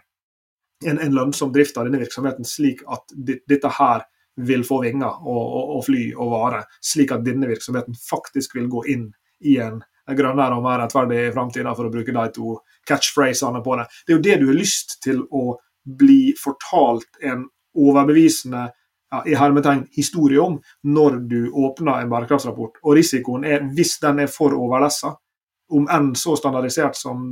[0.85, 5.43] en, en lønnsom drift av denne virksomheten, slik at dette her vil få vinger og,
[5.43, 9.09] og, og fly og vare, slik at denne virksomheten faktisk vil gå inn
[9.45, 12.55] i en grønnere og mer rettferdig framtid, for å bruke de to
[12.87, 13.85] catchphrasene på det.
[14.05, 18.67] Det er jo det du har lyst til å bli fortalt en overbevisende
[19.11, 22.81] ja, i hermetegn historie om når du åpner en bærekraftsrapport.
[22.83, 25.15] Og risikoen er, hvis den er for overlessa,
[25.73, 27.23] om enn så standardisert som,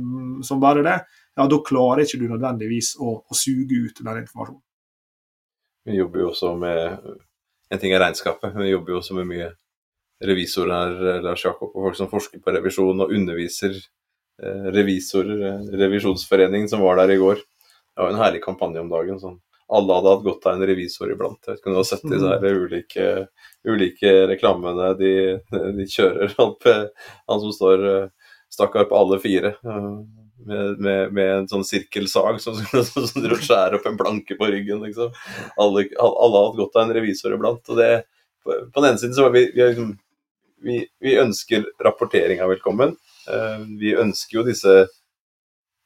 [0.42, 0.98] som bare det,
[1.34, 4.62] ja, da klarer ikke du nødvendigvis å, å suge ut den informasjonen.
[5.84, 6.98] Vi jobber jo også med
[7.72, 9.48] En ting er regnskapet, men vi jobber jo også med mye
[10.24, 16.68] revisorer, Lars Jakob, og folk som forsker på revisjon og underviser eh, revisorer, eh, Revisjonsforeningen
[16.70, 17.40] som var der i går.
[17.40, 19.18] Det var en herlig kampanje om dagen.
[19.20, 19.40] sånn
[19.74, 21.40] alle hadde hatt godt av en revisor iblant.
[21.40, 23.06] Jeg vet ikke om du har sett disse her ulike,
[23.64, 25.12] ulike reklamene de,
[25.50, 26.68] de, kjører opp.
[27.32, 27.86] Han som står
[28.52, 29.56] stakkar på alle fire
[30.48, 34.82] med, med, med en sånn sirkelsag som, som, som skjærer opp en planke på ryggen.
[34.86, 35.14] Liksom.
[35.60, 37.62] Alle, alle har hatt godt av en revisor iblant.
[37.68, 37.92] og det
[38.44, 39.94] på, den ene siden så vi, vi, liksom,
[40.64, 42.96] vi, vi ønsker rapporteringa velkommen.
[43.28, 44.74] Uh, vi ønsker jo disse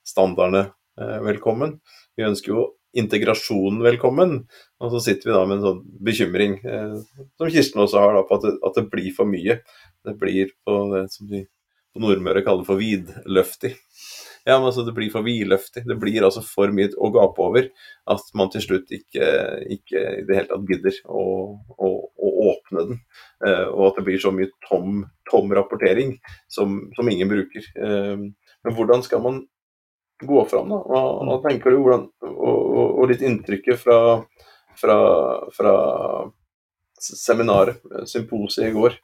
[0.06, 0.68] standardene
[1.00, 1.78] uh, velkommen.
[2.18, 2.66] Vi ønsker jo
[2.98, 4.40] integrasjonen velkommen.
[4.82, 8.24] Og så sitter vi da med en sånn bekymring, uh, som Kirsten også har, da,
[8.26, 9.61] på at det, at det, blir for mye.
[10.06, 11.44] Det blir på det som de
[11.94, 13.74] på Nordmøre kaller for vidløftig.
[14.45, 15.84] Ja, men altså Det blir for vidløftig.
[15.89, 17.68] Det blir altså for mye å gape over
[18.12, 19.28] at man til slutt ikke,
[19.78, 21.24] ikke i det hele tatt gidder å,
[21.57, 23.03] å, å åpne den.
[23.45, 26.16] Uh, og at det blir så mye tom, tom rapportering
[26.51, 27.66] som, som, ingen bruker.
[27.78, 28.28] Uh,
[28.64, 29.43] men hvordan skal man
[30.24, 30.80] gå fram, da?
[30.82, 31.82] Hva, hva tenker du?
[31.82, 33.99] Hvordan, og, og, og, litt inntrykket fra,
[34.78, 34.97] fra,
[35.55, 35.74] fra
[36.99, 37.78] seminaret,
[38.11, 38.99] symposiet i går.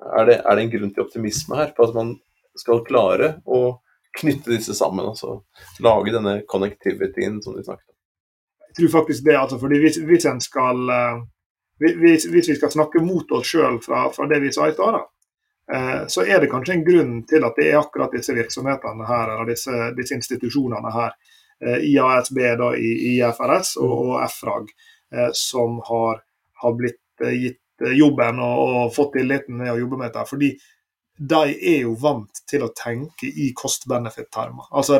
[0.00, 2.16] Er det, er det en grunn til optimisme her, på at man
[2.58, 3.78] skal klare å
[4.20, 5.06] knytte disse sammen.
[5.06, 5.40] altså
[5.84, 7.96] Lage denne connectivityen som du snakket om.
[8.70, 11.22] Jeg tror faktisk det, altså, fordi hvis, hvis, skal, eh,
[11.78, 15.00] hvis, hvis, vi skal snakke mot oss sjøl fra, fra, det vi sa i stad,
[15.74, 19.34] eh, så er det kanskje en grunn til at det er akkurat disse virksomhetene her,
[19.34, 21.16] eller disse, disse institusjonene her,
[21.66, 24.70] eh, IASB da, IFRS og, og FRAG,
[25.34, 26.20] som har,
[26.62, 27.58] har blitt gitt
[27.98, 30.22] jobben og, og fått tilliten med å jobbe med dette.
[30.30, 30.52] fordi
[31.20, 34.70] de er jo vant til å tenke i cost-benefit-termer.
[34.72, 34.96] Altså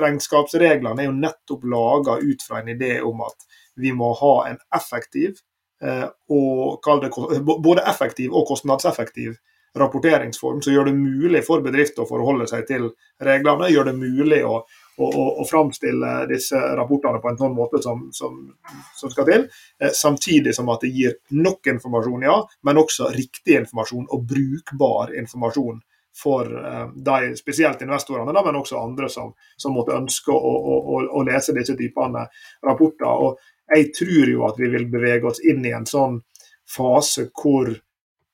[0.00, 3.44] Regnskapsreglene er jo nettopp laga ut fra en idé om at
[3.76, 5.36] vi må ha en effektiv,
[5.84, 6.80] eh, og
[7.44, 9.36] både effektiv og kostnadseffektiv
[9.76, 12.90] rapporteringsform som gjør det mulig for bedrifter å forholde seg til
[13.24, 14.62] reglene, gjør det mulig å
[14.98, 15.08] å,
[15.40, 18.42] og framstille disse rapportene på en sånn måte som, som,
[18.98, 19.46] som skal til.
[19.80, 22.36] Eh, samtidig som at det gir nok informasjon, ja,
[22.66, 25.80] men også riktig informasjon og brukbar informasjon
[26.22, 31.24] for eh, de, spesielt investorene, men også andre som, som måtte ønske å, å, å,
[31.28, 32.26] lese disse typene
[32.66, 33.08] rapporter.
[33.08, 36.20] Og jeg tror jo at vi vil bevege oss inn i en sånn
[36.68, 37.72] fase hvor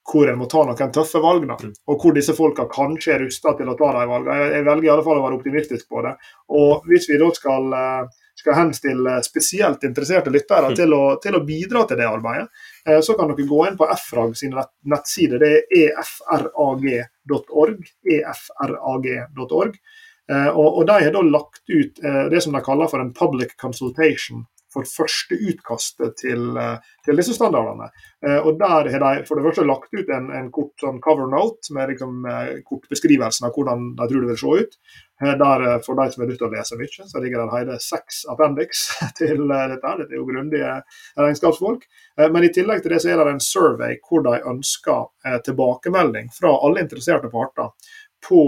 [0.08, 1.74] hvor en må ta noen tøffe valg, da, mm.
[1.90, 4.38] og hvor disse folka kanskje er rusta til å ta de valgene.
[4.40, 6.14] Jeg, jeg, velger i alle fall å være optimistisk på det.
[6.56, 10.78] Og Hvis vi da skal, eh, skal henstille spesielt interesserte lyttere mm.
[10.80, 12.48] til å, til å, bidra til det arbeidet,
[12.86, 15.44] eh, så kan dere gå inn på FRAG sine nettsider.
[15.44, 15.52] Det
[15.82, 17.80] er efrag.org.
[18.18, 19.80] efrag.org.
[20.28, 22.00] Eh, og, og De har da lagt ut
[22.32, 27.34] det som de kaller for en public consultation for første utkastet til, eh, til disse
[27.36, 27.88] standardene.
[28.24, 31.28] Eh, og Der har de for det første lagt ut en, en kort sånn cover
[31.30, 34.80] note med liksom, eh, kort beskrivelsen av hvordan de tror det vil se ut.
[35.18, 38.20] Der, for de som er nødt til å lese mye, så ligger det hele seks
[38.30, 38.84] appendix
[39.18, 39.94] til dette.
[39.98, 40.76] Dette er jo grundige
[41.18, 41.88] regnskapsfolk.
[42.20, 46.54] Men i tillegg til det så er det en survey hvor de ønsker tilbakemelding fra
[46.62, 47.74] alle interesserte parter
[48.28, 48.44] på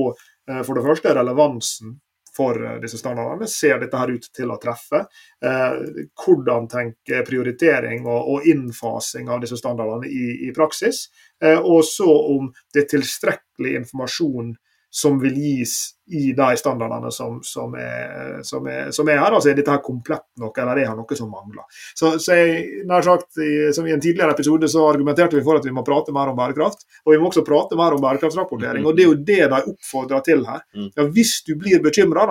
[0.63, 1.99] for det første relevansen
[2.37, 3.49] for eh, disse standardene.
[3.51, 5.05] Ser dette her ut til å treffe?
[5.45, 5.77] Eh,
[6.25, 11.07] hvordan tenke prioritering og, og, innfasing av disse standardene i, i praksis?
[11.43, 14.55] Eh, og så om det er tilstrekkelig informasjon
[14.91, 19.37] som vil gis i de standardene som, som, er, som, er, som er, her.
[19.37, 21.63] Altså er dette her komplett nok, eller er det noe som mangler?
[21.95, 25.61] Så, så jeg, nær sagt, i, som I en tidligere episode så argumenterte vi for
[25.61, 26.83] at vi må prate mer om bærekraft.
[27.07, 28.87] Og vi må også prate mer om bærekraftsrapportering.
[28.87, 30.65] og Det er jo det de oppfordrer til her.
[30.75, 30.91] Mm.
[30.97, 32.27] Ja, Hvis du blir bekymra,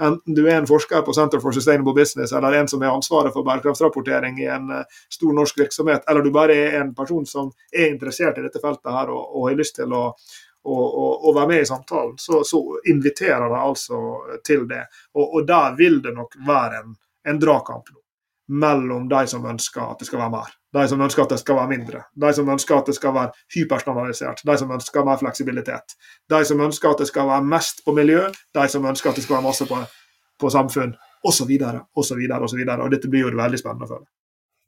[0.00, 3.32] enten du er en forsker på Center for Sustainable Business eller en som er ansvaret
[3.32, 7.48] for bærekraftsrapportering i en uh, stor norsk virksomhet, eller du bare er en person som
[7.72, 10.10] er interessert i dette feltet her og, og har lyst til å,
[10.66, 12.60] å, være med i samtalen, så, så
[12.90, 14.00] inviterer de altså
[14.46, 14.82] til det.
[15.14, 16.96] Og, og, der vil det nok være en,
[17.28, 17.90] en dragkamp
[18.48, 21.58] mellom de som ønsker at det skal være mer, de som ønsker at det skal
[21.58, 25.96] være mindre, de som ønsker at det skal være hyperstandardisert, de som ønsker mer fleksibilitet,
[26.30, 29.26] de som ønsker at det skal være mest på miljø, de som ønsker at det
[29.26, 29.80] skal være masse på,
[30.38, 30.94] på samfunn,
[31.26, 31.56] osv.
[31.96, 32.22] osv.
[32.36, 34.10] Og dette blir jo veldig spennende for deg.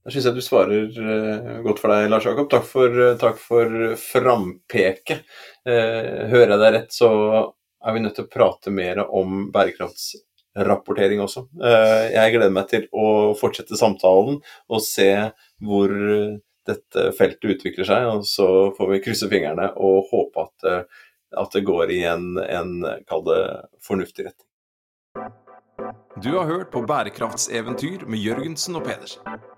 [0.08, 2.46] Da syns jeg du svarer uh, godt for deg, Lars Jakob.
[2.48, 5.26] Takk for, takk for frampeket.
[5.68, 7.10] Uh, hører jeg deg rett, så
[7.84, 11.44] er vi nødt til å prate mer om bærekraftsrapportering også.
[11.60, 15.10] jeg gleder meg til å fortsette samtalen og se
[15.60, 18.08] hvor dette feltet utvikler seg.
[18.08, 18.48] Og så
[18.80, 20.88] får vi krysse fingrene og håpe at,
[21.44, 22.72] at det går i en, en
[23.04, 23.44] kall det,
[23.84, 24.48] fornuftig retning.
[26.24, 29.57] Du har hørt på Bærekraftseventyr med Jørgensen og Pedersen.